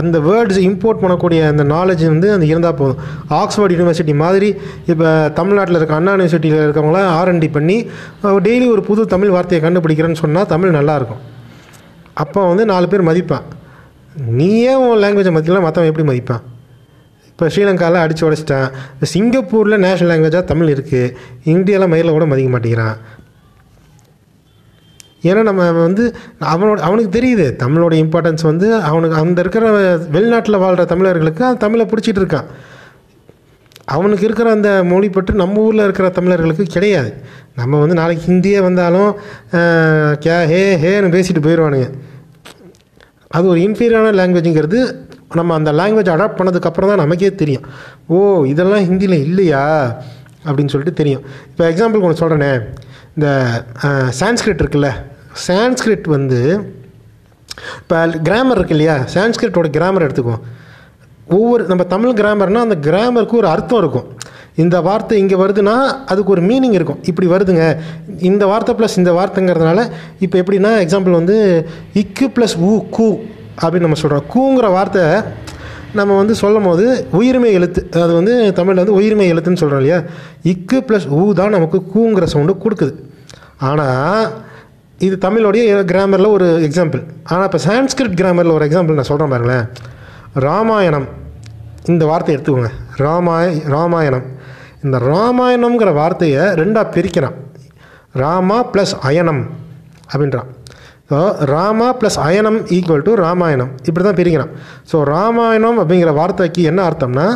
அந்த 0.00 0.16
வேர்ட்ஸ் 0.26 0.60
இம்போர்ட் 0.68 1.02
பண்ணக்கூடிய 1.02 1.40
அந்த 1.52 1.64
நாலேஜ் 1.72 2.04
வந்து 2.12 2.28
அந்த 2.34 2.46
இருந்தால் 2.50 2.78
போதும். 2.80 3.00
ஆக்ஸ்ஃபோர்ட் 3.40 3.74
யூனிவர்சிட்டி 3.76 4.14
மாதிரி 4.22 4.48
இப்போ 4.92 5.08
தமிழ்நாட்டில் 5.38 5.78
இருக்க 5.78 5.98
அண்ணா 5.98 6.14
யூனிவர்சிட்டியில் 6.14 6.64
இருக்கவங்களாம் 6.66 7.10
ஆர்என்டி 7.18 7.50
பண்ணி 7.56 7.76
டெய்லி 8.46 8.68
ஒரு 8.74 8.84
புது 8.88 9.04
தமிழ் 9.14 9.34
வார்த்தையை 9.36 9.60
கண்டுபிடிக்கிறேன்னு 9.66 10.22
சொன்னால் 10.24 10.50
தமிழ் 10.54 10.76
நல்லாயிருக்கும் 10.78 11.22
அப்போ 12.22 12.40
வந்து 12.48 12.64
நாலு 12.72 12.88
பேர் 12.88 13.08
மதிப்பான். 13.10 13.46
நீயே 14.38 14.74
உன் 14.82 15.00
லாங்குவேஜை 15.04 15.32
மதிக்கலாம் 15.36 15.66
மற்றவன் 15.66 15.90
எப்படி 15.92 16.08
மதிப்பான்? 16.10 16.42
இப்போ 17.34 17.46
ஸ்ரீலங்காவில் 17.52 18.02
அடித்து 18.02 18.24
உடச்சிட்டான். 18.26 18.68
சிங்கப்பூரில் 19.12 19.82
நேஷனல் 19.84 20.10
லாங்குவேஜாக 20.10 20.44
தமிழ் 20.50 20.70
இருக்குது 20.74 21.14
இந்தியாவில் 21.52 21.90
மயிலில் 21.92 22.16
கூட 22.16 22.26
மதிக்க 22.32 22.50
மாட்டேங்கிறான். 22.52 22.98
ஏன்னா 25.28 25.42
நம்ம 25.48 25.66
வந்து 25.86 26.04
அவனோட 26.52 26.78
அவனுக்கு 26.88 27.10
தெரியுது 27.16 27.46
தமிழோட 27.62 27.94
இம்பார்ட்டன்ஸ் 28.02 28.44
வந்து 28.50 28.66
அவனுக்கு 28.90 29.16
அந்த 29.22 29.44
இருக்கிற 29.44 29.64
வெளிநாட்டில் 30.16 30.62
வாழ்கிற 30.64 30.84
தமிழர்களுக்கு 30.92 31.42
அந்த 31.48 31.60
தமிழை 31.64 31.86
பிடிச்சிட்டு 31.92 32.22
இருக்கான். 32.22 32.48
அவனுக்கு 33.96 34.26
இருக்கிற 34.28 34.50
அந்த 34.56 34.70
மொழி 34.90 35.08
பற்று 35.14 35.40
நம்ம 35.42 35.64
ஊரில் 35.66 35.86
இருக்கிற 35.86 36.08
தமிழர்களுக்கு 36.18 36.66
கிடையாது. 36.76 37.10
நம்ம 37.60 37.80
வந்து 37.82 37.98
நாளைக்கு 38.00 38.24
ஹிந்தியே 38.30 38.60
வந்தாலும் 38.68 39.10
கே 40.26 40.36
ஹே 40.52 40.62
ஹேன்னு 40.84 41.14
பேசிட்டு 41.16 41.44
போயிடுவானுங்க 41.46 41.88
அது 43.36 43.44
ஒரு 43.54 43.60
இன்ஃபீரியரான 43.66 44.14
லாங்குவேஜுங்கிறது 44.20 44.80
நம்ம 45.38 45.54
அந்த 45.54 45.72
லாங்குவேஜ் 45.72 46.12
அடாப்ட் 46.14 46.38
பண்ணதுக்கப்புறம் 46.38 46.90
தான் 46.92 47.02
நமக்கே 47.04 47.30
தெரியும். 47.34 47.66
ஓ 48.06 48.16
இதெல்லாம் 48.52 48.86
ஹிந்தியில் 48.88 49.22
இல்லையா? 49.26 49.62
அப்படின்னு 50.46 50.72
சொல்லிட்டு 50.72 51.00
தெரியும். 51.00 51.22
இப்போ 51.50 51.64
எக்ஸாம்பிள் 51.70 52.04
ஒன்று 52.06 52.22
சொல்கிறேனே 52.22 52.50
இந்த 53.16 53.28
சான்ஸ்கிரிட் 54.20 54.62
இருக்குல்ல. 54.62 54.90
சான்ஸ்கிரிட் 55.46 56.08
வந்து 56.16 56.40
இப்போ 57.82 57.96
கிராமர் 58.28 58.58
இருக்கு 58.58 58.76
இல்லையா? 58.76 58.96
சான்ஸ்கிரிட்டோட 59.14 59.68
கிராமர் 59.76 60.06
எடுத்துக்குவோம். 60.06 60.44
ஒவ்வொரு 61.36 61.62
நம்ம 61.70 61.82
தமிழ் 61.92 62.18
கிராமர்னால் 62.20 62.66
அந்த 62.68 62.76
கிராமருக்கு 62.88 63.36
ஒரு 63.36 63.48
அர்த்தம் 63.54 63.78
இருக்கும். 63.78 64.08
இந்த 64.62 64.76
வார்த்தை 64.86 65.18
இங்கே 65.20 65.36
வருதுன்னா 65.42 65.76
அதுக்கு 66.10 66.32
ஒரு 66.34 66.42
மீனிங் 66.42 66.76
இருக்கும். 66.78 67.00
இப்படி 67.10 67.28
வருதுங்க. 67.34 67.64
இந்த 68.30 68.46
வார்த்தை 68.50 68.74
ப்ளஸ் 68.78 68.98
இந்த 69.00 69.12
வார்த்தைங்கிறதுனால 69.18 69.80
இப்போ 70.24 70.38
எப்படின்னா 70.42 70.72
எக்ஸாம்பிள் 70.84 71.18
வந்து 71.20 71.36
இக்கு 72.02 72.28
ப்ளஸ் 72.36 72.56
ஊ 72.68 72.72
கூ. 72.96 73.08
அப்படின்னு 73.62 73.86
நம்ம 73.86 74.00
சொல்கிறோம் 74.02 74.28
கூங்கிற 74.34 74.68
வார்த்தை 74.76 75.04
நம்ம 75.98 76.16
வந்து 76.16 76.34
சொல்லும் 76.34 76.66
போது 76.68 76.84
உயிர்மை 77.18 77.50
எழுத்து 77.58 77.80
அது 78.04 78.12
வந்து 78.14 78.52
தமிழில் 78.52 78.82
வந்து 78.84 78.96
உயிர்மை 79.00 79.26
எழுத்துன்னு 79.32 79.60
சொல்கிறோம் 79.62 79.82
இல்லையா? 79.82 79.98
இக்கு 80.52 80.78
ப்ளஸ் 80.88 81.06
ஊ 81.18 81.32
தான் 81.40 81.54
நமக்கு 81.56 81.78
கூங்கிற 81.94 82.24
சவுண்டு 82.32 82.54
கொடுக்குது. 82.64 82.94
ஆனால் 83.68 84.32
இது 85.06 85.16
தமிழோடைய 85.26 85.84
கிராமரில் 85.90 86.34
ஒரு 86.36 86.46
எக்ஸாம்பிள் 86.68 87.02
ஆனால் 87.24 87.46
இப்போ 87.48 87.60
சான்ஸ்கிரிட் 87.66 88.18
கிராமரில் 88.20 88.56
ஒரு 88.56 88.66
எக்ஸாம்பிள் 88.68 88.98
நான் 88.98 89.10
சொல்கிறேன் 89.10 89.32
பாருங்களேன். 89.34 89.66
ராமாயணம் 90.46 91.08
இந்த 91.92 92.04
வார்த்தையை 92.10 92.34
எடுத்துக்கோங்க. 92.36 92.70
ராமாய 93.04 93.46
ராமாயணம். 93.74 94.26
இந்த 94.84 94.98
ராமாயணம்ங்கிற 94.98 95.92
வார்த்தையை 96.00 96.42
ரெண்டாக 96.60 96.92
பிரிக்கிறான். 96.94 97.36
ராமா 98.22 98.58
ப்ளஸ் 98.72 98.94
அயனம் 99.08 99.42
அப்படின்றான். 100.12 100.50
ஸோ 101.10 101.18
ராமா 101.52 101.88
ப்ளஸ் 102.00 102.18
அயனம் 102.26 102.58
ஈக்குவல் 102.76 103.04
டு 103.08 103.14
ராமாயணம் 103.24 103.70
இப்படி 103.88 104.04
தான் 104.06 104.18
பிரிக்கிறான். 104.20 104.52
ஸோ 104.90 104.96
ராமாயணம் 105.14 105.78
அப்படிங்கிற 105.82 106.12
வார்த்தைக்கு 106.20 106.62
என்ன 106.70 106.80
அர்த்தம்னா 106.88 107.26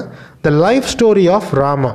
the 0.46 0.50
life 0.64 0.88
story 0.94 1.24
of 1.37 1.50
Rama 1.62 1.90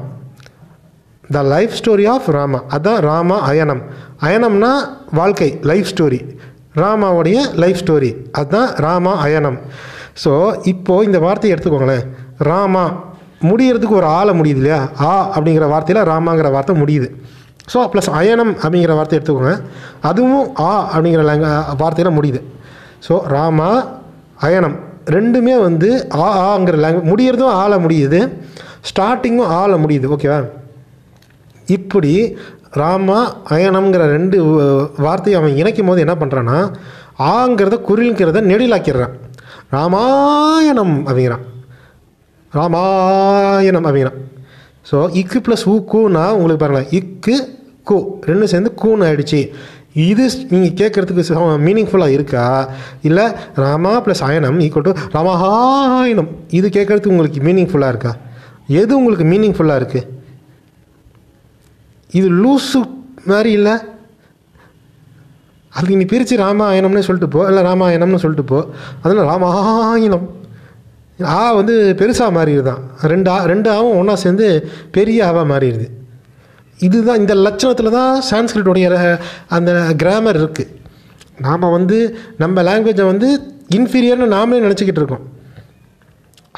the 1.30 1.42
life 1.54 1.76
story 1.80 2.06
of 2.14 2.30
Rama 2.38 2.60
அதுதான் 2.76 3.02
ராமா 3.10 3.38
அயனம் 3.50 3.82
அயனம்னா 4.28 4.72
வாழ்க்கை 5.20 5.50
லைஃப் 5.72 5.90
ஸ்டோரி 5.94 6.20
ராமாவுடைய 6.82 7.40
லைஃப் 7.64 7.82
ஸ்டோரி 7.84 8.12
அதுதான் 8.40 8.70
ராமா 8.86 9.14
அயனம் 9.26 9.58
ஸோ 10.24 10.32
இப்போது 10.72 11.06
இந்த 11.08 11.20
வார்த்தையை 11.26 11.52
எடுத்துக்கோங்களேன். 11.56 12.06
ராமா 12.50 12.84
முடியறதுக்கு 13.50 13.96
ஒரு 14.00 14.08
ஆளை 14.18 14.34
முடியுது 14.40 14.60
இல்லையா? 14.62 14.82
ஆ 15.08 15.12
அப்படிங்கிற 15.36 15.66
வார்த்தையில் 15.72 16.08
ராமாங்கிற 16.12 16.50
வார்த்தை 16.56 16.76
முடியுது. 16.82 17.08
ஸோ 17.72 17.80
ப்ளஸ் 17.92 18.10
அயனம் 18.20 18.54
அப்படிங்கிற 18.62 18.94
வார்த்தை 18.98 19.18
எடுத்துக்கோங்க. 19.20 19.54
அதுவும் 20.10 20.48
ஆ 20.68 20.72
அப்படிங்கிற 20.94 21.22
லேங்க 21.30 21.50
வார்த்தையில் 21.82 22.16
முடியுது. 22.18 22.42
ஸோ 23.08 23.14
ராமா 23.36 23.70
அயனம் 24.48 24.76
ரெண்டுமே 25.16 25.54
வந்து 25.68 25.90
ஆ 26.26 26.28
ஆங்கிற 26.50 26.76
லேங்குவேஜ் 26.84 27.12
முடியறதும் 27.12 27.54
ஆள 27.62 27.78
முடியுது. 27.86 28.20
ஸ்டார்டிங்கும் 28.90 29.54
ஆள 29.62 29.72
முடியுது. 29.84 30.08
ஓகேவா 30.16 30.40
இப்படி 31.78 32.12
ராமா 32.82 33.18
அயனம்ங்கிற 33.56 34.04
ரெண்டு 34.16 34.38
வார்த்தையை 35.06 35.36
அவன் 35.40 35.58
இணைக்கும் 35.62 35.90
போது 35.90 36.04
என்ன 36.06 36.16
பண்ணுறான்னா 36.22 36.58
ஆங்கிறத 37.34 37.76
குரில்ங்கிறத 37.90 38.42
நெடிலாக்கிடுறான். 38.52 39.14
ராமாயணம் 39.76 40.96
அப்படிங்கிறான். 41.08 41.46
ராமாயணம் 42.58 43.86
அப்படிங்கிறான். 43.88 44.20
ஸோ 44.90 44.98
இக்கு 45.22 45.40
ப்ளஸ் 45.46 45.66
ஊ 45.74 45.76
கூனா 45.92 46.24
உங்களுக்கு 46.38 46.62
பாருங்களேன் 46.64 46.92
இக்கு 47.00 47.36
கூ. 47.90 47.98
ரெண்டும் 48.30 48.52
சேர்ந்து 48.54 48.72
கூன்னு 48.82 49.06
ஆகிடுச்சு 49.08 49.40
இது 50.08 50.24
நீங்கள் 50.52 50.76
கேட்குறதுக்கு 50.80 51.58
மீனிங்ஃபுல்லாக 51.68 52.16
இருக்கா? 52.18 52.44
இல்லை 53.08 53.26
ராமா 53.64 53.92
ப்ளஸ் 54.06 54.24
அயனம் 54.28 54.60
ஈக்குவல் 54.66 54.88
டு 54.88 54.94
ராமஹாயனம். 55.16 56.30
இது 56.60 56.68
கேட்குறதுக்கு 56.78 57.14
உங்களுக்கு 57.16 57.42
மீனிங்ஃபுல்லாக 57.48 57.94
இருக்கா? 57.94 58.14
எது 58.82 58.92
உங்களுக்கு 59.00 59.26
மீனிங்ஃபுல்லாக 59.34 59.82
இருக்குது 59.82 60.10
இது 62.20 62.28
லூசு 62.44 62.80
மாதிரி 63.32 63.52
இல்லை? 63.58 63.76
அதுக்கு 65.76 66.00
நீ 66.00 66.06
பிரித்து 66.14 66.36
ராமாயணம்னு 66.46 67.06
சொல்லிட்டு 67.08 67.30
போ. 67.36 67.48
இல்லை 67.50 67.62
ராமாயணம்னு 67.70 68.24
சொல்லிட்டு 68.24 68.50
போ. 68.54 68.60
அதில் 69.04 69.28
ராமாயணம் 69.32 70.26
ஆ 71.20 71.54
வந்து 71.54 71.96
பெருசாக 72.00 72.36
மாறிடுது 72.38 72.64
தான் 72.64 72.82
ரெண்டு 73.02 73.30
ஆ 73.32 73.46
ரெண்டு 73.46 73.70
ஆவும் 73.72 73.98
ஒன்றா 73.98 74.14
சேர்ந்து 74.14 74.48
பெரிய 74.92 75.26
ஆவாக 75.26 75.46
மாறிடுது. 75.54 75.88
இதுதான் 76.80 77.18
இந்த 77.18 77.34
லட்சணத்தில் 77.34 77.90
தான் 77.90 78.22
சான்ஸ்கிரிட்டுடைய 78.32 79.08
அந்த 79.48 79.94
கிராமர் 79.98 80.40
இருக்குது 80.42 80.72
நாம் 81.38 81.70
வந்து 81.70 82.18
நம்ம 82.38 82.64
லாங்குவேஜை 82.64 83.06
வந்து 83.06 83.30
இன்ஃபீரியர்னு 83.70 84.34
நாமளே 84.36 84.64
நினச்சிக்கிட்டு 84.66 85.02
இருக்கோம். 85.04 85.24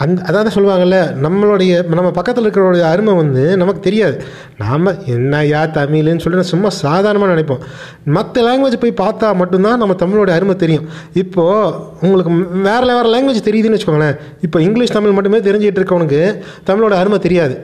அந் 0.04 0.16
அதான் 0.30 0.54
சொல்லுவாங்கல்ல 0.56 0.98
நம்மளுடைய 1.26 1.74
நம்ம 1.98 2.12
பக்கத்தில் 2.12 2.46
இருக்கிறவருடைய 2.46 2.86
அருமை 2.92 3.14
வந்து 3.14 3.58
நமக்கு 3.58 3.80
தெரியாது. 3.80 4.16
நாம் 4.58 4.90
என்ன 5.06 5.42
யா 5.42 5.62
தமிழ்னு 5.78 6.24
சொல்லிட்டு 6.24 6.52
சும்மா 6.52 6.70
சாதாரணமாக 6.70 7.30
நினைப்போம். 7.34 7.62
மற்ற 8.06 8.42
லாங்குவேஜ் 8.48 8.82
போய் 8.82 8.94
பார்த்தா 9.02 9.36
மட்டும்தான் 9.36 9.78
நம்ம 9.78 9.96
தமிழோட 10.02 10.30
அருமை 10.30 10.56
தெரியும். 10.56 10.86
இப்போது 11.14 11.74
உங்களுக்கு 12.02 12.32
வேறு 12.68 12.86
வேறு 12.86 13.14
லாங்குவேஜ் 13.14 13.48
தெரியுதுன்னு 13.50 13.78
வச்சுக்கோங்களேன். 13.78 14.18
இப்போ 14.42 14.62
இங்கிலீஷ் 14.62 14.96
தமிழ் 14.98 15.12
மட்டுமே 15.12 15.38
தெரிஞ்சுக்கிட்டு 15.38 15.82
இருக்கவனுக்கு 15.82 16.42
தமிழோட 16.70 16.92
அருமை 16.92 17.20
தெரியாது. 17.20 17.56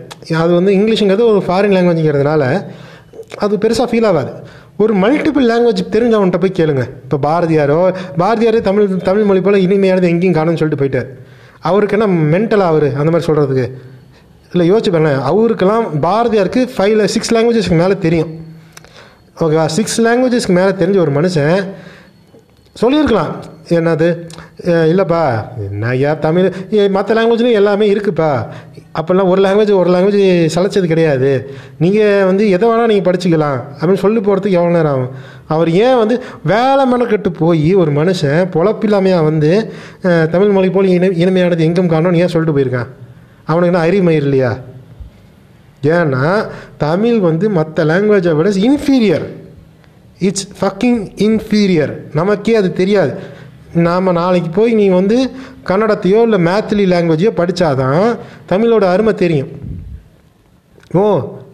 அது 0.43 0.53
வந்து 0.53 0.71
இங்கிலீஷுங்கிறது 0.71 1.27
ஒரு 1.33 1.43
ஃபாரின் 1.47 1.75
லாங்குவேஜுங்கிறதுனால 1.77 2.43
அது 3.37 3.55
பெருசாக 3.57 3.89
ஃபீல் 3.91 4.07
ஆகாது. 4.11 4.31
ஒரு 4.77 4.93
மல்டிபிள் 4.95 5.49
லாங்குவேஜ் 5.51 5.83
தெரிஞ்சவன்கிட்ட 5.95 6.39
போய் 6.39 6.57
கேளுங்க. 6.59 6.85
இப்போ 7.05 7.17
பாரதியாரோ 7.27 7.93
பாரதியாரே 8.23 8.61
தமிழ் 8.61 8.95
தமிழ் 9.09 9.23
மொழி 9.23 9.41
போல் 9.41 9.63
இனிமையானது 9.67 10.11
எங்கேயும் 10.13 10.37
காணும்னு 10.39 10.61
சொல்லிட்டு 10.61 10.81
போயிட்டார். 10.83 11.09
அவருக்கு 11.69 11.97
என்ன 11.97 12.07
மென்டலாக 12.33 12.71
அவர் 12.73 12.87
அந்த 13.01 13.09
மாதிரி 13.13 13.27
சொல்கிறதுக்கு 13.29 13.65
இல்லை 14.53 14.65
யோசிச்சு 14.71 14.91
பாருங்க 14.95 15.13
அவருக்கெல்லாம் 15.31 15.85
பாரதியாருக்கு 16.05 16.61
ஃபைவ் 16.77 17.03
சிக்ஸ் 17.15 17.33
லாங்குவேஜஸ்க்கு 17.35 17.81
மேலே 17.81 17.95
தெரியும். 18.05 18.31
ஓகேவா? 19.43 19.65
சிக்ஸ் 19.77 20.01
லாங்குவேஜஸ்க்கு 20.07 20.55
மேலே 20.59 20.71
தெரிஞ்ச 20.81 20.97
ஒரு 21.05 21.13
மனுஷன் 21.19 21.61
சொல்லியிருக்கலாம். 22.81 23.31
என்னது? 23.77 24.07
இல்லைப்பா 24.91 25.21
நான் 25.81 25.97
யார் 25.97 26.23
தமிழ் 26.25 26.47
மற்ற 26.95 27.15
லாங்குவேஜ்லையும் 27.17 27.59
எல்லாமே 27.59 27.85
இருக்குப்பா. 27.93 28.29
அப்போல்லாம் 28.99 29.29
ஒரு 29.33 29.41
லாங்குவேஜ் 29.45 29.71
ஒரு 29.81 29.89
லாங்குவேஜ் 29.95 30.49
சளைச்சது 30.55 30.87
கிடையாது. 30.93 31.31
நீங்கள் 31.83 32.25
வந்து 32.29 32.43
எதை 32.55 32.69
வேணால் 32.69 32.91
நீங்கள் 32.91 33.07
படிச்சுக்கலாம். 33.07 33.59
அப்படின்னு 33.79 34.03
சொல்லி 34.05 34.19
போகிறதுக்கு 34.19 34.57
எவ்வளோ 34.59 34.75
நேரம் 34.77 34.91
ஆகும்? 34.93 35.11
அவர் 35.53 35.69
ஏன் 35.85 35.99
வந்து 36.01 36.15
வேலை 36.51 36.83
மெனக்கெட்டு 36.93 37.29
போய் 37.41 37.69
ஒரு 37.81 37.91
மனுஷன் 37.99 38.41
பொழப்பில்லாமையாக 38.55 39.27
வந்து 39.29 39.51
தமிழ் 40.33 40.55
மொழி 40.57 40.69
போல் 40.75 40.91
இனி 40.95 41.09
இனிமையானது 41.23 41.65
எங்கும் 41.67 41.91
காணோன்னு 41.93 42.21
ஏன் 42.23 42.33
சொல்லிட்டு 42.33 42.57
போயிருக்கான்? 42.57 42.91
அவனுக்கு 43.51 43.71
என்ன 43.71 43.85
அறிமயிர் 43.85 44.25
இல்லையா? 44.27 44.51
ஏன்னா 45.95 46.23
தமிழ் 46.85 47.19
வந்து 47.27 47.45
மற்ற 47.59 47.85
லாங்குவேஜை 47.91 48.33
விட 48.39 48.49
இன்ஃபீரியர் 48.69 49.27
இட்ஸ் 50.27 50.47
ஃபக்கிங் 50.59 50.99
இன்ஃபீரியர் 51.27 51.93
நமக்கே 52.19 52.55
அது 52.61 52.71
தெரியாது. 52.81 53.13
நாம் 53.87 54.15
நாளைக்கு 54.19 54.49
போய் 54.55 54.71
நீ 54.79 54.85
வந்து 54.99 55.17
கன்னடத்தையோ 55.69 56.19
இல்லை 56.27 56.39
மேத்திலி 56.47 56.85
லாங்குவேஜையோ 56.93 57.31
படித்தாதான் 57.39 58.07
தமிழோட 58.51 58.85
அருமை 58.93 59.13
தெரியும். 59.23 59.51
ஓ 61.01 61.03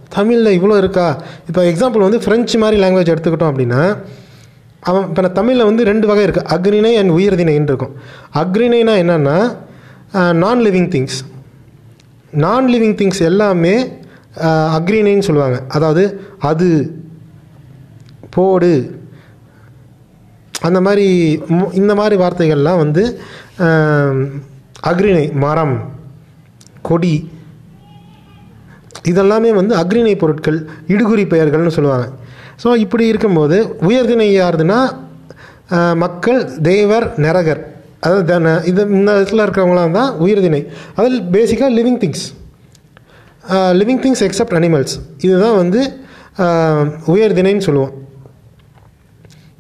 தமிழில் 0.09 0.61
இவ்வளோ 0.61 0.77
இருக்கா? 0.77 1.21
இப்போ 1.47 1.63
எக்ஸாம்பிள் 1.63 1.97
வந்து 1.97 2.19
ஃப்ரெஞ்சு 2.19 2.57
மாதிரி 2.57 2.81
லாங்குவேஜ் 2.81 3.15
எடுத்துக்கிட்டோம் 3.15 3.51
அப்படின்னா 3.51 3.97
அவன் 4.79 5.07
இப்போ 5.07 5.21
நான் 5.21 5.33
தமிழில் 5.33 5.63
வந்து 5.63 5.83
ரெண்டு 5.83 6.07
வகை 6.07 6.25
இருக்குது 6.25 6.45
அக்ரிணை 6.45 6.93
அண்ட் 6.93 7.09
உயிர்திணைன்னு 7.09 7.63
இருக்கும். 7.63 7.95
அக்ரிணைனா 8.33 8.93
என்னென்னா 9.03 9.57
non 10.33 10.59
living 10.59 10.89
things 10.89 11.25
non 12.31 12.67
living 12.67 12.95
things 12.95 13.21
எல்லாமே 13.21 13.87
அக்ரிணைன்னு 14.43 15.19
சொல்லுவாங்க. 15.19 15.63
அதாவது 15.67 16.21
அது 16.39 16.99
போடு. 18.29 18.95
அந்த 20.61 20.81
மாதிரி 20.81 21.41
மு- 21.49 21.73
இந்த 21.73 21.95
மாதிரி 21.95 22.23
வார்த்தைகள்லாம் 22.23 22.77
வந்து 22.77 23.19
அக்ரிணை 24.87 25.31
மரம் 25.31 25.91
கொடி 26.81 27.31
இதெல்லாமே 29.03 29.53
வந்து 29.53 29.75
அக்ரிணை 29.75 30.17
பொருட்கள் 30.17 30.57
இடுகுறி 30.87 31.25
பெயர்கள்னு 31.25 31.67
சொல்லுவாங்க. 31.67 32.07
ஸோ 32.63 32.75
இப்படி 32.77 33.07
இருக்கும்போது 33.07 33.57
உயர்திணை 33.81 34.39
யாருதுன்னா 34.39 34.79
மக்கள் 35.95 36.39
தேவர் 36.61 37.13
நரகர். 37.17 37.61
அதாவது 37.99 38.25
தன- 38.25 38.61
இது 38.65 38.81
இந்த 38.89 39.11
இடத்துல 39.13 39.43
இருக்கிறவங்களாம் 39.43 39.91
தான் 39.91 40.15
உயர்திணை. 40.17 40.61
அதில் 40.95 41.21
பேசிக்காக 41.31 41.71
living 41.73 42.01
things 42.03 42.25
living 43.73 44.01
things 44.03 44.23
except 44.23 44.57
animals 44.57 44.95
இதுதான் 45.21 45.55
வந்து 45.55 45.81
ஆஹ், 46.37 46.87
உயர்திணைன்னு 47.07 47.57
சொல்லுவோம். 47.59 47.93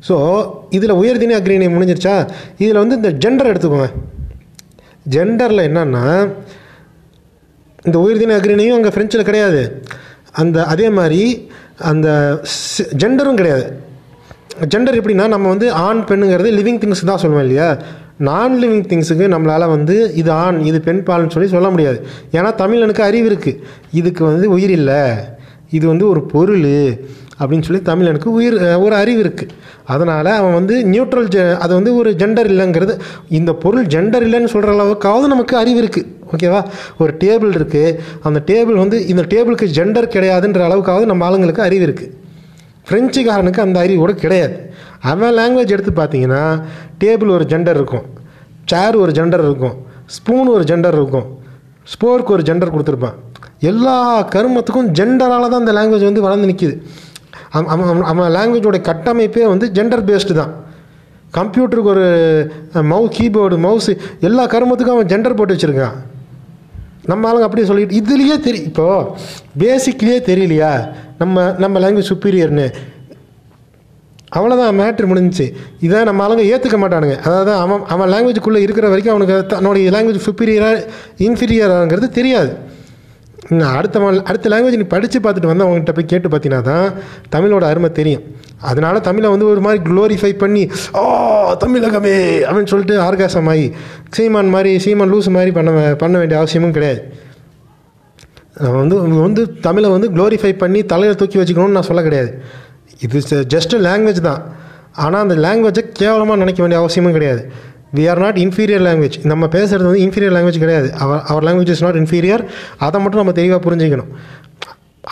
ஸோ 0.07 0.15
இதில் 0.69 0.91
உயர்தினை 0.91 1.35
அக்ரிணை 1.35 1.69
முடிஞ்சிருச்சா? 1.69 2.13
இதில் 2.57 2.77
வந்து 2.77 2.95
இந்த 2.95 3.11
ஜெண்டர் 3.13 3.51
எடுத்துக்கோங்க. 3.51 3.87
ஜெண்டரில் 5.09 5.65
என்னன்னா 5.67 6.03
இந்த 7.87 7.97
உயர்தின 8.05 8.37
அக்ரிணையும் 8.39 8.77
அங்கே 8.77 8.93
ஃப்ரெஞ்சில் 8.95 9.27
கிடையாது. 9.29 9.61
அந்த 10.41 10.57
அதே 10.73 10.87
மாதிரி 10.99 11.21
அந்த 11.91 12.07
ஜெண்டரும் 13.01 13.39
கிடையாது. 13.41 13.65
ஜெண்டர் 14.73 14.97
எப்படின்னா 14.99 15.25
நம்ம 15.33 15.47
வந்து 15.53 15.67
ஆண் 15.85 16.01
பெண்ணுங்கிறது 16.09 16.51
லிவிங் 16.59 16.79
திங்ஸ் 16.83 17.09
தான் 17.09 17.21
சொல்லுவோம் 17.23 17.45
இல்லையா? 17.45 17.69
நான் 18.27 18.53
லிவிங் 18.61 18.87
திங்ஸுக்கு 18.91 19.25
நம்மளால் 19.33 19.71
வந்து 19.73 19.95
இது 20.21 20.29
ஆண் 20.43 20.59
இது 20.69 20.77
பெண் 20.87 21.01
பால்னு 21.07 21.33
சொல்லி 21.35 21.49
சொல்ல 21.55 21.67
முடியாது. 21.73 21.99
ஏன்னா 22.37 22.51
தமிழனுக்கு 22.61 23.03
அறிவு 23.09 23.27
இருக்குது 23.31 23.61
இதுக்கு 23.99 24.23
வந்து 24.31 24.47
உயிர் 24.55 24.73
இல்லை. 24.79 25.01
இது 25.77 25.85
வந்து 25.91 26.05
ஒரு 26.13 26.21
பொருள். 26.33 26.67
அப்படின்னு 27.39 27.65
சொல்லி 27.67 27.81
தமிழனுக்கு 27.89 28.29
உயிர் 28.37 28.57
ஒரு 28.85 28.95
அறிவு 29.01 29.19
இருக்குது 29.25 29.55
அதனால் 29.93 30.29
அவன் 30.39 30.55
வந்து 30.59 30.75
நியூட்ரல் 30.93 31.29
ஜெ 31.35 31.43
அது 31.63 31.71
வந்து 31.79 31.91
ஒரு 31.99 32.11
ஜெண்டர் 32.21 32.49
இல்லைங்கிறது 32.53 32.93
இந்த 33.39 33.51
பொருள் 33.63 33.89
ஜெண்டர் 33.95 34.25
இல்லைன்னு 34.27 34.53
சொல்கிற 34.53 34.71
அளவுக்காவது 34.75 35.27
நமக்கு 35.33 35.55
அறிவு 35.63 35.81
இருக்குது 35.83 36.07
ஓகேவா 36.33 36.61
ஒரு 37.01 37.11
டேபிள் 37.23 37.51
இருக்குது 37.59 37.95
அந்த 38.27 38.39
டேபிள் 38.51 38.77
வந்து 38.83 38.99
இந்த 39.13 39.25
டேபிளுக்கு 39.33 39.67
ஜெண்டர் 39.79 40.13
கிடையாதுன்ற 40.15 40.63
அளவுக்காவது 40.69 41.05
நம்ம 41.11 41.25
ஆளுங்களுக்கு 41.27 41.63
அறிவு 41.67 41.85
இருக்குது 41.89 42.13
ஃப்ரெஞ்சுக்காரனுக்கு 42.89 43.61
அந்த 43.63 43.77
அறிவு 43.83 43.99
கூட 44.01 44.13
கிடையாது. 44.23 44.55
அவன் 45.11 45.33
லாங்குவேஜ் 45.37 45.73
எடுத்து 45.75 45.91
பார்த்தீங்கன்னா 45.97 46.43
டேபிள் 47.01 47.33
ஒரு 47.37 47.45
ஜெண்டர் 47.51 47.77
இருக்கும். 47.79 48.05
சேர் 48.71 48.95
ஒரு 49.03 49.11
ஜெண்டர் 49.17 49.43
இருக்கும். 49.47 49.75
ஸ்பூன் 50.15 50.49
ஒரு 50.53 50.63
ஜெண்டர் 50.69 50.95
இருக்கும். 50.99 51.27
ஸ்போர்க்கு 51.93 52.33
ஒரு 52.35 52.43
ஜெண்டர் 52.49 52.71
கொடுத்துருப்பான். 52.73 53.17
எல்லா 53.71 53.95
கருமத்துக்கும் 54.35 54.89
ஜெண்டரால் 54.99 55.51
தான் 55.51 55.61
அந்த 55.63 55.73
லாங்குவேஜ் 55.77 56.09
வந்து 56.09 56.25
வளர்ந்து 56.25 56.49
நிற்கிது 56.51 56.75
அவன் 57.49 58.03
அவன் 58.11 58.33
லாங்குவேஜோட 58.37 58.79
கட்டமைப்பே 58.89 59.43
வந்து 59.47 59.67
ஜெண்டர் 59.77 60.07
பேஸ்டு 60.09 60.33
தான். 60.33 60.53
கம்ப்யூட்டருக்கு 61.37 61.93
ஒரு 61.93 62.05
மவு 62.73 63.07
கீபோர்டு 63.17 63.55
மவுஸு 63.65 63.97
எல்லா 64.19 64.47
கருமத்துக்கும் 64.47 64.97
அவன் 64.97 65.11
ஜெண்டர் 65.13 65.35
போட்டு 65.35 65.53
வச்சுருக்கான். 65.53 65.95
நம்ம 67.05 67.31
ஆளுங்க 67.31 67.47
அப்படியே 67.47 67.67
சொல்லிட்டு 67.67 67.97
இதுலேயே 68.01 68.39
தெரியும் 68.39 68.67
இப்போது 68.67 69.07
பேசிக்லேயே 69.63 70.19
தெரியலையா? 70.29 70.71
நம்ம 71.17 71.53
நம்ம 71.57 71.79
லாங்குவேஜ் 71.79 72.11
சுப்பீரியர்னு 72.11 72.67
அவ்வளோதான் 74.37 74.77
மேட்ரு 74.79 75.09
முடிஞ்சிச்சு. 75.09 75.45
இதை 75.79 76.03
நம்ம 76.03 76.27
ஆளுங்க 76.27 76.43
ஏற்றுக்க 76.53 76.77
மாட்டானுங்க. 76.81 77.15
அதாவது 77.27 77.51
அவன் 77.51 77.83
அவன் 77.93 78.11
லாங்குவேஜுக்குள்ளே 78.13 78.61
இருக்கிற 78.65 78.87
வரைக்கும் 78.89 79.15
அவனுக்கு 79.15 79.45
தன்னுடைய 79.45 79.91
லாங்குவேஜ் 79.91 80.27
சுப்பீரியராக 80.27 80.87
இன்ஃபீரியராங்கிறது 81.27 82.09
தெரியாது. 82.09 82.51
அடுத்த 83.77 83.99
அடுத்த 84.29 84.49
லாங்குவேஜ் 84.51 84.79
நீ 84.81 84.87
படித்து 84.93 85.17
பார்த்துட்டு 85.25 85.49
வந்து 85.51 85.65
அவங்ககிட்ட 85.65 85.93
போய் 85.97 86.09
கேட்டு 86.11 86.29
பார்த்தீங்கன்னா 86.31 86.63
தான் 86.71 86.87
தமிழோட 87.35 87.63
அருமை 87.71 87.89
தெரியும். 87.99 88.23
அதனால் 88.69 88.99
தமிழை 89.07 89.29
வந்து 89.33 89.47
ஒரு 89.51 89.61
மாதிரி 89.65 89.79
க்ளோரிஃபை 89.89 90.31
பண்ணி 90.43 90.63
ஓ 91.01 91.03
தமிழகமே 91.63 92.15
அப்படின்னு 92.47 92.71
சொல்லிட்டு 92.73 92.95
ஆர்காசம் 93.05 93.49
ஆகி 93.53 93.67
சீமான் 94.17 94.51
மாதிரி 94.55 94.71
சீமான் 94.85 95.11
லூஸ் 95.13 95.29
மாதிரி 95.37 95.53
பண்ண 95.57 95.95
பண்ண 96.03 96.15
வேண்டிய 96.21 96.39
அவசியமும் 96.41 96.75
கிடையாது. 96.77 97.01
நான் 98.61 98.77
வந்து 98.81 98.97
வந்து 99.27 99.41
தமிழை 99.67 99.89
வந்து 99.95 100.09
க்ளோரிஃபை 100.15 100.51
பண்ணி 100.63 100.79
தலையில் 100.93 101.19
தூக்கி 101.21 101.39
வச்சுக்கணும்னு 101.41 101.77
நான் 101.77 101.89
சொல்ல 101.89 102.03
கிடையாது. 102.07 102.31
இது 103.05 103.19
ஜஸ்ட் 103.55 103.75
லாங்குவேஜ் 103.87 104.21
தான். 104.29 104.43
ஆனால் 105.05 105.23
அந்த 105.25 105.35
லாங்குவேஜை 105.45 105.83
கேவலமாக 106.01 106.41
நினைக்க 106.43 106.61
வேண்டிய 106.63 106.81
அவசியமும் 106.83 107.17
கிடையாது. 107.17 107.41
We 107.95 108.03
are 108.11 108.21
not 108.23 108.37
inferior 108.45 108.83
language 108.87 109.17
நம்ம 109.31 109.45
பேசுகிறது 109.55 109.89
வந்து 109.89 110.01
இன்ஃபீரியர் 110.05 110.35
லாங்குவேஜ் 110.37 110.63
கிடையாது. 110.63 110.87
Our 111.03 111.21
our 111.31 111.45
language 111.47 111.71
is 111.75 111.83
not 111.85 111.99
inferior 112.01 112.43
அதை 112.87 112.97
மட்டும் 113.03 113.21
நம்ம 113.21 113.35
தெளிவாக 113.39 113.61
புரிஞ்சுக்கணும். 113.67 114.11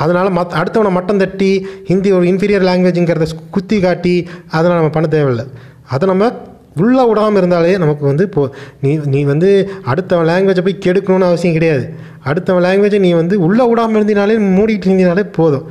அதனால் 0.03 0.29
மத் 0.37 0.55
அடுத்தவனை 0.61 0.91
மட்டம் 0.95 1.21
தட்டி 1.23 1.51
ஹிந்தி 1.89 2.09
ஒரு 2.17 2.25
இன்ஃபீரியர் 2.31 2.65
லாங்குவேஜுங்கிறத 2.69 3.27
குத்தி 3.55 3.77
காட்டி 3.85 4.15
அதெல்லாம் 4.55 4.79
நம்ம 4.81 4.93
பண்ண 4.95 5.09
தேவையில்லை. 5.15 5.45
அதை 5.93 6.05
நம்ம 6.11 6.31
உள்ளே 6.83 7.03
விடாமல் 7.09 7.39
இருந்தாலே 7.41 7.73
நமக்கு 7.81 8.03
வந்து 8.11 8.23
போ 8.33 8.41
நீ 8.83 8.91
நீ 9.13 9.19
வந்து 9.29 9.49
அடுத்தவன் 9.91 10.29
லாங்குவேஜை 10.31 10.63
போய் 10.65 10.83
கெடுக்கணும்னு 10.85 11.29
அவசியம் 11.29 11.55
கிடையாது. 11.57 11.85
அடுத்தவன் 12.29 12.65
லாங்குவேஜை 12.67 12.99
நீ 13.05 13.11
வந்து 13.21 13.35
உள்ளே 13.47 13.65
விடாமல் 13.69 13.97
இருந்தினாலே 13.99 14.35
மூடிட்டு 14.57 14.87
இருந்தினாலே 14.89 15.23
போதும். 15.37 15.67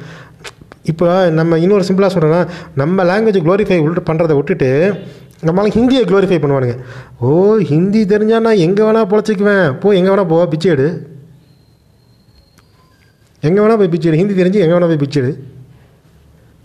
இப்போ 0.92 1.06
நம்ம 1.40 1.58
இன்னொரு 1.64 1.84
சிம்பிளாக 1.88 2.12
சொல்கிறேன்னா 2.14 2.40
நம்ம 2.80 3.04
லாங்குவேஜ் 3.10 3.44
க்ளோரிஃபை 3.44 3.78
உள்ள 3.84 4.00
பண்ணுறதை 4.08 4.34
விட்டுட்டு 4.38 4.70
நம்மளால 5.46 5.72
ஹிந்தியை 5.76 6.02
க்ளோரிஃபை 6.10 6.38
பண்ணுவானுங்க. 6.42 6.76
ஓ 7.26 7.30
ஹிந்தி 7.70 8.02
தெரிஞ்சால் 8.12 8.44
நான் 8.46 8.62
எங்கே 8.66 8.82
வேணால் 8.86 9.08
பொழைச்சிக்குவேன். 9.12 9.66
போ 9.80 9.94
எங்கே 9.98 10.10
வேணால் 10.12 10.30
போவா 10.32 10.44
பிச்சை 10.52 10.70
எடு. 10.74 10.86
எங்கே 13.42 13.60
வேணால் 13.62 13.80
போய் 13.80 13.92
பிச்சை 13.94 14.08
எடு. 14.10 14.20
ஹிந்தி 14.20 14.34
தெரிஞ்சு 14.42 14.62
எங்கே 14.64 14.74
வேணால் 14.76 14.92
போய் 14.92 15.02
பிச்சை 15.04 15.20
எடு. 15.22 15.32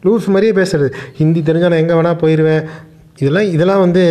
லூஸ் 0.05 0.27
மாதிரியே 0.34 0.53
பேசுறது. 0.60 0.89
ஹிந்தி 1.19 1.39
தெரிஞ்சால் 1.47 1.73
நான் 1.73 1.84
எங்கே 1.84 1.97
வேணால் 1.99 2.21
போயிடுவேன் 2.23 2.63
இதெல்லாம் 3.21 3.49
இதெல்லாம் 3.55 3.82
வந்து 3.86 4.03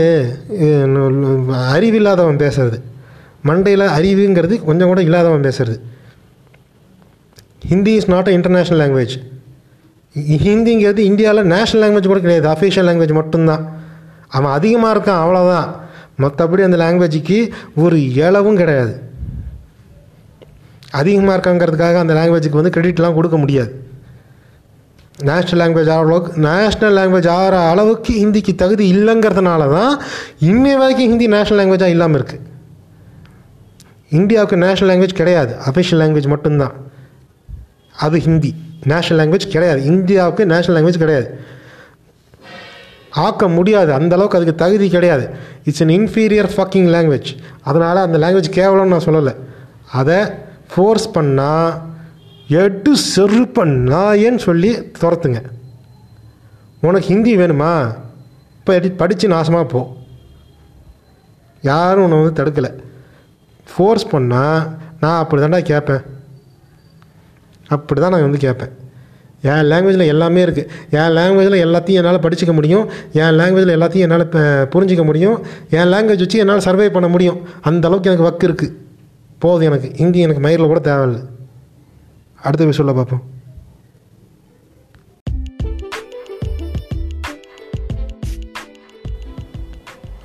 அறிவில்லாதவன் 1.77 2.42
பேசுறது. 2.44 2.79
மண்டையில் 3.49 3.85
அறிவுங்கிறது 3.99 4.55
கொஞ்சம் 4.68 4.90
கூட 4.90 5.01
இல்லாதவன் 5.09 5.47
பேசுறது. 5.49 5.79
Hindi 7.71 7.92
is 7.99 8.11
not 8.12 8.29
a 8.31 8.35
international 8.38 8.81
language 8.83 9.16
ஹிந்திங்கிறது 10.44 11.01
இந்தியாவில் 11.11 11.49
நேஷ்னல் 11.55 11.83
லாங்குவேஜ் 11.85 12.11
கூட 12.12 12.21
கிடையாது. 12.25 12.47
அஃபிஷியல் 12.55 12.88
லாங்குவேஜ் 12.88 13.18
மட்டும்தான். 13.21 13.64
அவன் 14.29 14.53
அதிகமாக 14.53 14.95
இருக்கான் 14.95 15.23
அவ்வளோதான் 15.25 15.69
மற்றபடி 16.23 16.62
அந்த 16.69 16.77
லாங்குவேஜுக்கு 16.77 17.51
ஒரு 17.75 18.14
இளவும் 18.14 18.57
கிடையாது. 18.57 18.95
அதிகமாக 20.91 21.37
இருக்காங்கிறதுக்காக 21.37 21.97
அந்த 21.97 22.14
லாங்குவேஜுக்கு 22.14 22.61
வந்து 22.61 22.75
கிரெடிட்லாம் 22.77 23.14
கொடுக்க 23.14 23.37
முடியாது. 23.37 23.87
நேஷ்னல் 25.23 25.61
லாங்குவேஜ் 25.61 25.91
ஆகிற 25.91 25.95
அளவுக்கு 25.95 26.41
நேஷ்னல் 26.41 26.97
லாங்குவேஜ் 26.99 27.29
ஆகிற 27.29 27.57
அளவுக்கு 27.71 28.12
ஹிந்திக்கு 28.14 28.55
தகுதி 28.55 28.85
இல்லைங்கிறதுனால 28.95 29.62
தான் 29.75 30.01
இன்னை 30.41 30.75
வரைக்கும் 30.77 31.09
ஹிந்தி 31.09 31.27
நேஷ்னல் 31.27 31.61
லாங்குவேஜாக 31.61 31.87
இல்லாமல் 31.87 32.21
இருக்குது 32.21 32.47
இந்தியாவுக்கு 34.09 34.57
நேஷ்னல் 34.57 34.91
லாங்குவேஜ் 34.91 35.21
கிடையாது. 35.21 35.57
அஃபிஷியல் 35.71 36.01
லாங்குவேஜ் 36.03 36.29
மட்டும்தான். 36.29 36.75
அது 37.97 38.19
ஹிந்தி. 38.21 38.55
நேஷ்னல் 38.87 39.19
லாங்குவேஜ் 39.21 39.47
கிடையாது. 39.49 39.85
இந்தியாவுக்கு 39.85 40.45
நேஷ்னல் 40.45 40.77
லாங்குவேஜ் 40.77 41.03
கிடையாது. 41.05 41.29
ஆக்க 43.11 43.49
முடியாது. 43.49 43.92
அந்தளவுக்கு 43.92 44.38
அதுக்கு 44.38 44.55
தகுதி 44.55 44.88
கிடையாது. 44.88 45.31
It's 45.64 45.83
an 45.83 45.88
inferior 45.88 46.51
fucking 46.57 46.88
language 46.94 47.37
அதனால் 47.62 47.97
அந்த 47.97 48.18
லாங்குவேஜ் 48.18 48.57
கேவலம்னு 48.59 48.94
நான் 48.94 49.07
சொல்லலை. 49.07 49.37
அதை 49.92 50.18
ஃபோர்ஸ் 50.75 51.09
பண்ணால் 51.14 51.81
எட்டு 52.49 52.97
செருப்பண்ணா 53.16 54.03
ஏன்னு 54.27 54.37
சொல்லி 54.37 54.71
துரத்துங்க. 55.01 55.42
உனக்கு 56.81 57.07
ஹிந்தி 57.07 57.37
வேணுமா? 57.37 57.94
இப்போ 58.59 58.81
படித்து 58.97 59.29
நாசமாக 59.29 59.68
போ. 59.68 59.97
யாரும் 61.62 62.05
உன்னை 62.05 62.18
வந்து 62.18 62.42
தடுக்கலை. 62.42 62.71
ஃபோர்ஸ் 63.77 64.07
பண்ணால் 64.07 64.77
நான் 65.01 65.18
அப்படி 65.18 65.42
தாண்டா 65.42 65.62
கேட்பேன் 65.62 66.05
அப்படி 67.68 68.01
தான் 68.01 68.11
நான் 68.11 68.21
வந்து 68.21 68.38
கேட்பேன் 68.38 68.73
என் 69.42 69.68
லாங்குவேஜில் 69.70 70.11
எல்லாமே 70.14 70.44
இருக்குது 70.44 70.68
என் 70.90 71.12
லாங்குவேஜில் 71.18 71.62
எல்லாத்தையும் 71.66 72.01
என்னால் 72.01 72.20
படிச்சுக்க 72.24 72.53
முடியும். 72.53 72.85
என் 73.12 73.37
லாங்குவேஜில் 73.40 73.77
எல்லாத்தையும் 73.79 74.07
என்னால் 74.07 74.29
புரிஞ்சிக்க 74.74 75.05
முடியும். 75.05 75.37
என் 75.70 75.90
லாங்குவேஜ் 75.94 76.24
வச்சு 76.24 76.38
என்னால் 76.38 76.66
சர்வே 76.68 76.90
பண்ண 76.90 77.09
முடியும். 77.09 77.40
அந்த 77.70 77.88
அளவுக்கு 77.88 78.11
எனக்கு 78.11 78.29
வக்கு 78.29 78.48
இருக்குது 78.53 78.77
போதும் 79.38 79.68
எனக்கு. 79.70 79.90
ஹிந்தி 80.03 80.18
எனக்கு 80.18 80.44
மயிரில் 80.46 80.72
கூட 80.72 80.81
தேவையில்லை. 80.81 81.20
அடுத்த 82.42 82.64
விஷயம் 82.64 82.94
பார்ப்போம். 82.94 83.24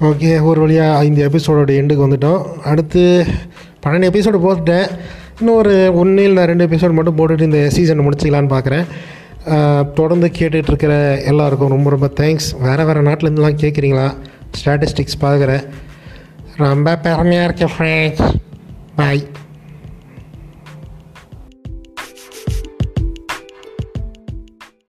ஓகே 0.08 0.42
ஒரு 0.42 0.60
வழியாக 0.62 1.06
இந்த 1.06 1.20
எபிசோடோட 1.28 1.72
எண்டுக்கு 1.82 2.06
வந்துட்டோம். 2.06 2.42
அடுத்து 2.72 3.26
பன்னெண்டு 3.84 4.10
எபிசோடு 4.10 4.40
போட்டுட்டேன். 4.46 4.90
இன்னும் 5.44 5.58
ஒரு 5.58 5.74
ஒன்று 5.94 6.24
இல்லை 6.24 6.44
ரெண்டு 6.46 6.66
எபிசோட் 6.68 6.96
மட்டும் 6.96 7.18
போட்டுட்டு 7.18 7.48
இந்த 7.48 7.62
சீசனை 7.70 8.04
முடிச்சிக்கலான்னு 8.06 8.54
பார்க்குறேன் 8.54 8.86
தொடர்ந்து 9.94 10.28
கேட்டுட்ருக்கிற 10.38 10.94
எல்லாருக்கும் 11.24 11.70
ரொம்ப 11.70 11.90
ரொம்ப 11.90 12.08
தேங்க்ஸ் 12.20 12.48
வேறு 12.60 12.86
வேறு 12.86 13.02
நாட்டிலேருந்துலாம் 13.02 13.60
கேட்குறீங்களா 13.60 14.08
ஸ்டாட்டிஸ்டிக்ஸ் 14.58 15.22
பார்க்குறேன் 15.22 15.64
ரொம்ப 16.58 16.96
பெருமையாக 16.98 17.48
இருக்கேன் 17.48 17.74
ஃப்ரெண்ட்ஸ் 17.76 18.24
பாய் 18.96 19.22